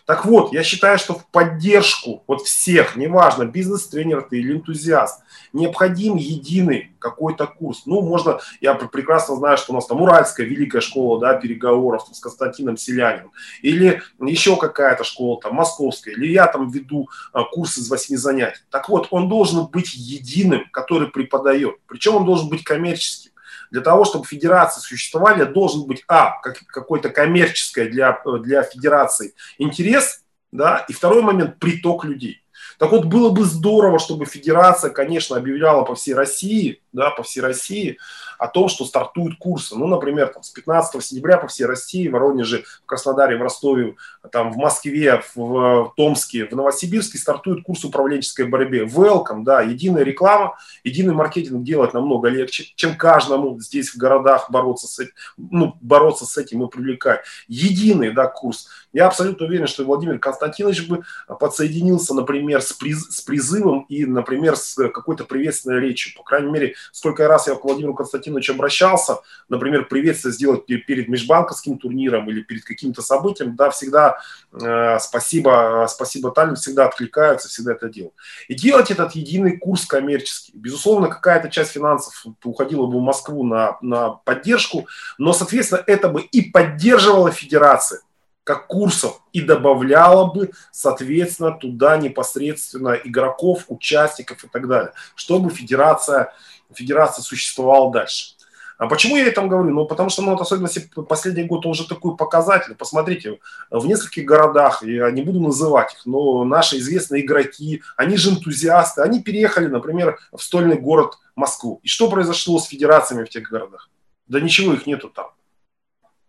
Так 0.06 0.24
вот, 0.26 0.54
я 0.54 0.64
считаю, 0.64 1.00
что 1.00 1.16
в 1.16 1.26
поддержку 1.28 2.24
вот 2.28 2.44
всех, 2.44 2.96
неважно, 2.96 3.46
бизнес-тренер 3.46 4.28
ты 4.30 4.38
или 4.38 4.54
энтузиаст, 4.54 5.22
необходим 5.52 6.16
единый 6.16 6.92
какой-то 7.00 7.48
курс. 7.48 7.84
Ну, 7.88 8.02
можно, 8.02 8.40
я 8.62 8.76
прекрасно 8.76 9.36
знаю, 9.36 9.58
что 9.58 9.74
у 9.74 9.76
нас 9.76 9.88
там 9.88 10.02
Уральская 10.02 10.46
великая 10.46 10.82
школа, 10.82 11.20
да, 11.20 11.34
переговоров 11.34 12.04
с 12.12 12.20
Константином 12.20 12.78
Селяниным, 12.78 13.32
или 13.64 14.02
еще 14.20 14.58
какая-то 14.58 15.04
школа 15.04 15.40
там 15.42 15.56
московская, 15.56 16.12
или 16.12 16.28
я 16.32 16.46
там 16.48 16.70
веду 16.70 17.10
а, 17.34 17.44
курс 17.44 17.78
из 17.78 17.90
восьми 17.90 18.18
занятий. 18.18 18.62
Так 18.70 18.90
вот, 18.90 19.08
он 19.10 19.28
должен 19.28 19.66
быть 19.66 19.96
единым, 19.96 20.66
который 20.72 21.10
преподает. 21.10 21.78
Причем 21.88 22.18
он 22.18 22.26
должен 22.26 22.48
быть 22.50 22.64
коммерческим. 22.64 23.32
Для 23.72 23.82
того, 23.82 24.06
чтобы 24.06 24.26
федерации 24.26 24.82
существовали, 24.82 25.44
должен 25.44 25.86
быть, 25.86 26.04
а, 26.08 26.40
как, 26.42 26.58
какой-то 26.68 27.10
коммерческий 27.10 27.86
для, 27.86 28.22
для 28.42 28.64
федерации 28.64 29.34
интерес, 29.58 30.24
да, 30.52 30.86
и 30.88 30.94
второй 30.94 31.22
момент– 31.22 31.60
приток 31.60 32.06
людей. 32.06 32.42
Так 32.78 32.92
вот, 32.92 33.06
было 33.06 33.30
бы 33.30 33.44
здорово, 33.44 34.00
чтобы 34.00 34.26
федерация, 34.26 34.90
конечно, 34.90 35.38
объявляла 35.38 35.84
по 35.84 35.96
всей 35.96 36.14
России, 36.14 36.82
да, 36.94 37.10
по 37.10 37.24
всей 37.24 37.42
России 37.42 37.98
о 38.38 38.48
том, 38.48 38.68
что 38.70 38.86
стартуют 38.86 39.38
курсы. 39.38 39.76
Ну, 39.76 39.88
например, 39.88 40.28
там, 40.28 40.44
с 40.44 40.50
15 40.50 41.04
сентября 41.04 41.38
по 41.38 41.48
всей 41.48 41.66
России, 41.66 42.08
в 42.08 42.12
Воронеже, 42.12 42.64
в 42.84 42.86
Краснодаре, 42.86 43.38
в 43.38 43.42
Ростове, 43.42 43.96
там, 44.32 44.52
в 44.52 44.58
Москве, 44.58 45.22
в, 45.34 45.36
в 45.36 45.94
Томске, 45.96 46.46
в 46.46 46.52
Новосибирске 46.52 47.18
стартует 47.18 47.64
курс 47.64 47.84
управленческой 47.84 48.48
борьбе. 48.48 48.86
Welcome, 48.86 49.44
да, 49.44 49.62
единая 49.62 50.04
реклама, 50.04 50.58
единый 50.84 51.14
маркетинг 51.14 51.64
делать 51.64 51.94
намного 51.94 52.30
легче, 52.30 52.72
чем 52.76 52.96
каждому 52.96 53.60
здесь 53.60 53.90
в 53.90 53.98
городах 53.98 54.50
бороться 54.50 54.88
с 54.88 55.00
этим, 55.00 55.14
ну, 55.38 55.78
бороться 55.82 56.26
с 56.26 56.38
этим 56.38 56.64
и 56.64 56.70
привлекать. 56.70 57.22
Единый, 57.48 58.12
да, 58.12 58.28
курс. 58.28 58.68
Я 58.94 59.08
абсолютно 59.08 59.46
уверен, 59.46 59.68
что 59.68 59.84
Владимир 59.84 60.20
Константинович 60.20 60.88
бы 60.88 61.04
подсоединился, 61.28 62.14
например, 62.14 62.62
с, 62.62 62.74
приз, 62.74 63.08
с 63.10 63.22
призывом 63.22 63.86
и, 63.90 64.06
например, 64.06 64.56
с 64.56 64.76
какой-то 64.90 65.26
приветственной 65.26 65.80
речью. 65.80 66.14
По 66.16 66.24
крайней 66.24 66.50
мере, 66.50 66.76
сколько 66.92 67.28
раз 67.28 67.48
я 67.48 67.56
к 67.56 67.64
Владимиру 67.64 67.94
Константиновичу 67.94 68.25
обращался, 68.50 69.20
например, 69.50 69.86
приветствие 69.86 70.34
сделать 70.34 70.66
перед 70.66 71.08
межбанковским 71.08 71.78
турниром 71.78 72.30
или 72.30 72.42
перед 72.42 72.64
каким-то 72.64 73.02
событием, 73.02 73.56
да, 73.56 73.70
всегда 73.70 74.20
э, 74.54 74.98
спасибо, 75.00 75.86
спасибо 75.90 76.32
Таллин, 76.32 76.56
всегда 76.56 76.86
откликаются, 76.86 77.48
всегда 77.48 77.74
это 77.74 77.90
делают. 77.90 78.16
И 78.48 78.56
делать 78.56 78.92
этот 78.92 79.14
единый 79.14 79.58
курс 79.58 79.86
коммерческий. 79.86 80.52
Безусловно, 80.56 81.08
какая-то 81.08 81.50
часть 81.50 81.72
финансов 81.72 82.26
уходила 82.44 82.86
бы 82.86 83.00
в 83.00 83.04
Москву 83.04 83.44
на, 83.44 83.78
на 83.82 84.10
поддержку, 84.10 84.88
но, 85.18 85.34
соответственно, 85.34 85.84
это 85.86 86.10
бы 86.10 86.22
и 86.22 86.42
поддерживала 86.42 87.32
федерация 87.32 88.02
как 88.46 88.68
курсов 88.68 89.22
и 89.34 89.42
добавляла 89.42 90.28
бы, 90.28 90.52
соответственно, 90.72 91.52
туда 91.52 91.98
непосредственно 91.98 92.92
игроков, 93.04 93.66
участников 93.68 94.44
и 94.44 94.48
так 94.48 94.68
далее, 94.68 94.94
чтобы 95.16 95.50
федерация, 95.50 96.32
федерация 96.72 97.24
существовала 97.24 97.92
дальше. 97.92 98.36
А 98.78 98.88
почему 98.88 99.16
я 99.16 99.28
это 99.28 99.42
говорю? 99.42 99.72
Ну, 99.72 99.86
потому 99.86 100.10
что, 100.10 100.22
ну, 100.22 100.32
вот 100.32 100.42
особенности 100.42 100.90
последний 101.10 101.46
год, 101.46 101.66
он 101.66 101.72
уже 101.72 101.88
такой 101.88 102.16
показатель. 102.16 102.76
Посмотрите, 102.76 103.40
в 103.72 103.88
нескольких 103.88 104.26
городах, 104.26 104.84
я 104.84 105.10
не 105.12 105.24
буду 105.24 105.40
называть 105.40 105.94
их, 105.94 106.06
но 106.06 106.44
наши 106.44 106.78
известные 106.78 107.26
игроки, 107.26 107.82
они 107.98 108.18
же 108.18 108.32
энтузиасты, 108.32 109.02
они 109.02 109.24
переехали, 109.24 109.68
например, 109.68 110.20
в 110.32 110.44
стольный 110.44 110.78
город 110.78 111.18
Москву. 111.36 111.80
И 111.84 111.88
что 111.88 112.10
произошло 112.12 112.60
с 112.60 112.66
федерациями 112.66 113.24
в 113.24 113.30
тех 113.30 113.50
городах? 113.50 113.90
Да 114.28 114.40
ничего 114.40 114.74
их 114.74 114.86
нету 114.86 115.10
там. 115.10 115.32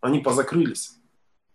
Они 0.00 0.20
позакрылись. 0.20 0.95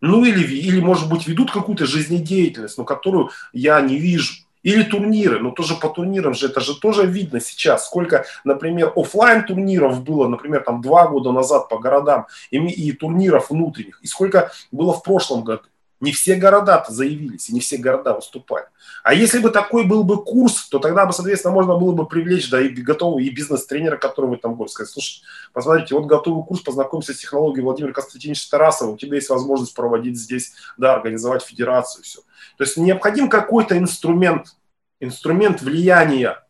Ну 0.01 0.25
или, 0.25 0.43
или 0.43 0.81
может 0.81 1.07
быть, 1.09 1.27
ведут 1.27 1.51
какую-то 1.51 1.85
жизнедеятельность, 1.85 2.77
но 2.77 2.83
которую 2.83 3.29
я 3.53 3.79
не 3.81 3.97
вижу. 3.97 4.33
Или 4.63 4.83
турниры, 4.83 5.39
но 5.39 5.49
тоже 5.51 5.75
по 5.75 5.89
турнирам 5.89 6.35
же, 6.35 6.45
это 6.45 6.59
же 6.59 6.79
тоже 6.79 7.07
видно 7.07 7.39
сейчас, 7.39 7.87
сколько, 7.87 8.25
например, 8.43 8.93
офлайн 8.95 9.43
турниров 9.43 10.03
было, 10.03 10.27
например, 10.27 10.61
там 10.63 10.81
два 10.81 11.07
года 11.07 11.31
назад 11.31 11.67
по 11.67 11.79
городам, 11.79 12.27
и, 12.51 12.57
и 12.57 12.91
турниров 12.91 13.49
внутренних, 13.49 13.99
и 14.03 14.07
сколько 14.07 14.51
было 14.71 14.93
в 14.93 15.01
прошлом 15.01 15.43
году. 15.43 15.63
Не 16.01 16.11
все 16.11 16.35
города-то 16.35 16.91
заявились, 16.91 17.49
и 17.49 17.53
не 17.53 17.59
все 17.59 17.77
города 17.77 18.15
выступали. 18.15 18.65
А 19.03 19.13
если 19.13 19.37
бы 19.37 19.51
такой 19.51 19.85
был 19.85 20.03
бы 20.03 20.23
курс, 20.23 20.67
то 20.67 20.79
тогда 20.79 21.05
бы, 21.05 21.13
соответственно, 21.13 21.53
можно 21.53 21.77
было 21.77 21.91
бы 21.91 22.07
привлечь, 22.07 22.49
да, 22.49 22.59
и 22.59 22.69
готового, 22.69 23.19
и 23.19 23.29
бизнес-тренера, 23.29 23.97
который 23.97 24.31
вы 24.31 24.37
там 24.37 24.55
будете 24.55 24.73
сказать, 24.73 24.91
слушай, 24.91 25.21
посмотрите, 25.53 25.93
вот 25.93 26.07
готовый 26.07 26.43
курс, 26.43 26.61
познакомься 26.61 27.13
с 27.13 27.17
технологией 27.17 27.63
Владимира 27.63 27.93
Константиновича 27.93 28.49
Тарасова, 28.49 28.91
у 28.91 28.97
тебя 28.97 29.15
есть 29.15 29.29
возможность 29.29 29.75
проводить 29.75 30.17
здесь, 30.17 30.53
да, 30.77 30.95
организовать 30.95 31.43
федерацию, 31.43 32.03
все. 32.03 32.21
То 32.57 32.63
есть 32.63 32.77
необходим 32.77 33.29
какой-то 33.29 33.77
инструмент, 33.77 34.55
инструмент 34.99 35.61
влияния, 35.61 36.43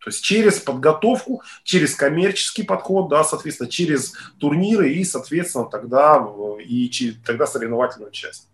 то 0.00 0.10
есть 0.10 0.22
через 0.22 0.60
подготовку, 0.60 1.42
через 1.64 1.94
коммерческий 1.94 2.62
подход, 2.62 3.08
да, 3.08 3.24
соответственно, 3.24 3.68
через 3.68 4.14
турниры 4.38 4.92
и, 4.92 5.04
соответственно, 5.04 5.66
тогда, 5.66 6.24
э, 6.26 6.62
и 6.62 7.16
тогда 7.26 7.46
соревновательную 7.46 8.12
часть. 8.12 8.48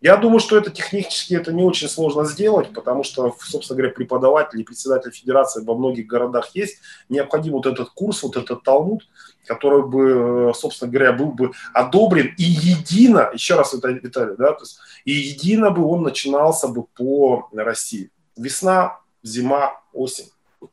Я 0.00 0.16
думаю, 0.16 0.38
что 0.38 0.56
это 0.56 0.70
технически 0.70 1.34
это 1.34 1.52
не 1.52 1.62
очень 1.64 1.88
сложно 1.88 2.24
сделать, 2.24 2.72
потому 2.72 3.02
что, 3.02 3.34
собственно 3.40 3.78
говоря, 3.78 3.94
преподаватель 3.94 4.62
председатель 4.64 5.10
федерации 5.10 5.64
во 5.64 5.74
многих 5.74 6.06
городах 6.06 6.50
есть. 6.54 6.78
Необходим 7.08 7.54
вот 7.54 7.66
этот 7.66 7.90
курс, 7.90 8.22
вот 8.22 8.36
этот 8.36 8.62
талмуд, 8.62 9.02
который 9.46 9.82
бы, 9.82 10.52
собственно 10.54 10.90
говоря, 10.90 11.12
был 11.12 11.32
бы 11.32 11.50
одобрен 11.72 12.32
и 12.38 12.44
едино, 12.44 13.30
еще 13.32 13.56
раз, 13.56 13.72
Виталий, 13.72 14.36
да, 14.36 14.52
то 14.52 14.62
есть 14.62 14.78
и 15.04 15.12
едино 15.12 15.70
бы 15.70 15.84
он 15.84 16.02
начинался 16.02 16.68
бы 16.68 16.84
по 16.84 17.48
России. 17.52 18.10
Весна, 18.36 19.00
зима, 19.24 19.80
осень. 19.92 20.30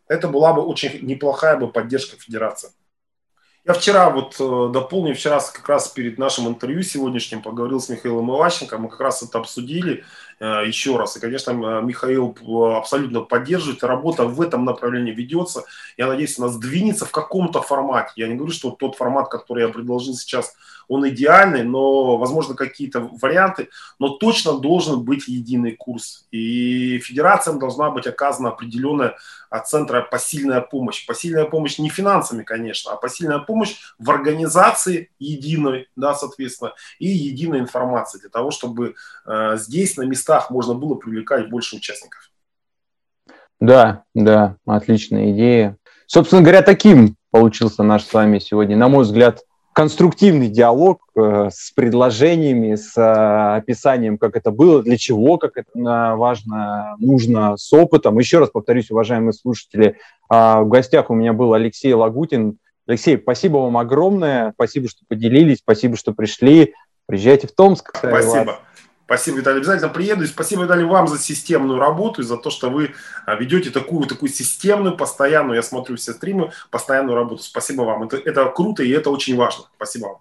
Это 0.08 0.28
была 0.28 0.54
бы 0.54 0.62
очень 0.62 1.00
неплохая 1.02 1.58
бы 1.58 1.68
поддержка 1.68 2.18
федерации. 2.18 2.70
Я 3.68 3.74
вчера 3.74 4.12
вот 4.12 4.36
э, 4.40 4.70
дополню, 4.72 5.16
вчера 5.16 5.40
как 5.40 5.68
раз 5.68 5.88
перед 5.88 6.20
нашим 6.20 6.48
интервью 6.48 6.84
сегодняшним 6.84 7.42
поговорил 7.42 7.80
с 7.80 7.90
Михаилом 7.90 8.30
Иващенко, 8.30 8.78
мы 8.78 8.90
как 8.90 9.00
раз 9.00 9.24
это 9.24 9.40
обсудили 9.40 10.04
э, 10.40 10.68
еще 10.68 10.98
раз. 10.98 11.18
И, 11.18 11.20
конечно, 11.20 11.52
Михаил 11.82 12.38
э, 12.40 12.78
абсолютно 12.78 13.22
поддерживает, 13.22 13.84
работа 13.84 14.26
в 14.26 14.40
этом 14.40 14.66
направлении 14.66 15.14
ведется. 15.14 15.64
Я 15.98 16.06
надеюсь, 16.06 16.38
она 16.38 16.50
сдвинется 16.50 17.08
в 17.08 17.12
каком-то 17.12 17.64
формате. 17.64 18.12
Я 18.18 18.28
не 18.28 18.36
говорю, 18.36 18.54
что 18.54 18.70
тот 18.70 18.98
формат, 18.98 19.30
который 19.30 19.64
я 19.64 19.70
предложил 19.70 20.14
сейчас, 20.14 20.54
он 20.88 21.08
идеальный, 21.10 21.64
но, 21.64 22.18
возможно, 22.18 22.56
какие-то 22.56 23.10
варианты, 23.22 23.70
но 24.00 24.10
точно 24.10 24.60
должен 24.60 25.04
быть 25.04 25.28
единый 25.28 25.74
курс. 25.74 26.28
И 26.32 27.00
федерациям 27.00 27.60
должна 27.60 27.90
быть 27.90 28.08
оказана 28.08 28.50
определенная 28.50 29.16
от 29.50 29.68
центра 29.68 30.02
посильная 30.02 30.62
помощь. 30.62 31.06
Посильная 31.06 31.46
помощь 31.46 31.80
не 31.80 31.90
финансами, 31.90 32.44
конечно, 32.44 32.92
а 32.92 32.98
посильная 32.98 33.40
помощь 33.40 33.76
в 33.98 34.10
организации 34.10 35.10
единой, 35.20 35.88
да, 35.96 36.14
соответственно, 36.14 36.74
и 37.00 37.08
единой 37.08 37.60
информации 37.60 38.20
для 38.20 38.30
того, 38.30 38.52
чтобы 38.52 38.96
э, 39.26 39.58
здесь 39.58 39.98
на 39.98 40.04
местах 40.04 40.50
можно 40.50 40.74
было 40.74 40.96
привлекать 40.96 41.50
больше 41.50 41.78
участников. 41.78 42.32
Да, 43.60 44.04
да, 44.14 44.58
отличная 44.66 45.32
идея. 45.32 45.78
Собственно 46.08 46.42
говоря, 46.42 46.62
таким 46.62 47.16
получился 47.32 47.84
наш 47.84 48.04
с 48.04 48.14
вами 48.14 48.40
сегодня, 48.40 48.78
на 48.78 48.88
мой 48.88 49.04
взгляд, 49.04 49.42
конструктивный 49.76 50.48
диалог 50.48 51.02
э, 51.18 51.50
с 51.52 51.72
предложениями, 51.72 52.76
с 52.76 52.98
э, 52.98 53.58
описанием, 53.58 54.18
как 54.18 54.38
это 54.38 54.50
было, 54.50 54.82
для 54.82 54.98
чего, 54.98 55.38
как 55.38 55.58
это 55.58 55.70
э, 55.76 56.16
важно, 56.16 56.96
нужно, 56.98 57.58
с 57.58 57.74
опытом. 57.74 58.18
Еще 58.18 58.40
раз 58.40 58.52
повторюсь, 58.52 58.90
уважаемые 58.90 59.34
слушатели, 59.34 59.98
э, 60.32 60.34
в 60.62 60.70
гостях 60.70 61.10
у 61.10 61.14
меня 61.14 61.34
был 61.34 61.54
Алексей 61.54 61.94
Лагутин. 61.94 62.58
Алексей, 62.88 63.18
спасибо 63.18 63.58
вам 63.58 63.78
огромное, 63.78 64.54
спасибо, 64.54 64.88
что 64.88 65.02
поделились, 65.10 65.58
спасибо, 65.58 65.98
что 65.98 66.14
пришли. 66.14 66.74
Приезжайте 67.06 67.48
в 67.48 67.52
Томск. 67.52 67.98
Спасибо. 67.98 68.60
Спасибо, 69.06 69.38
Виталий. 69.38 69.60
Обязательно 69.60 69.90
приеду. 69.90 70.24
И 70.24 70.28
спасибо, 70.28 70.64
Виталий, 70.64 70.84
вам 70.84 71.08
за 71.08 71.20
системную 71.20 71.80
работу 71.80 72.22
и 72.22 72.26
за 72.26 72.38
то, 72.38 72.50
что 72.50 72.72
вы 72.72 72.96
а, 73.26 73.36
ведете 73.36 73.70
такую, 73.70 74.08
такую 74.08 74.30
системную, 74.30 74.98
постоянную, 74.98 75.56
я 75.56 75.64
смотрю 75.64 75.96
все 75.96 76.14
стримы, 76.14 76.52
постоянную 76.72 77.16
работу. 77.16 77.44
Спасибо 77.44 77.84
вам. 77.84 78.04
Это, 78.04 78.18
это 78.18 78.46
круто 78.46 78.84
и 78.84 78.90
это 78.90 79.12
очень 79.12 79.36
важно. 79.36 79.66
Спасибо 79.76 80.06
вам. 80.06 80.18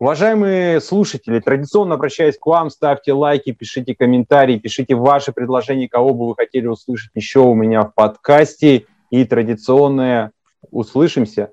Уважаемые 0.00 0.80
слушатели, 0.80 1.40
традиционно 1.40 1.94
обращаюсь 1.94 2.38
к 2.38 2.46
вам, 2.46 2.70
ставьте 2.70 3.12
лайки, 3.12 3.50
пишите 3.50 3.96
комментарии, 3.96 4.56
пишите 4.56 4.94
ваши 4.94 5.32
предложения, 5.32 5.88
кого 5.88 6.14
бы 6.14 6.28
вы 6.28 6.34
хотели 6.36 6.66
услышать 6.66 7.10
еще 7.14 7.40
у 7.40 7.54
меня 7.54 7.82
в 7.82 7.94
подкасте. 7.94 8.86
И 9.10 9.24
традиционное 9.24 10.32
услышимся 10.70 11.50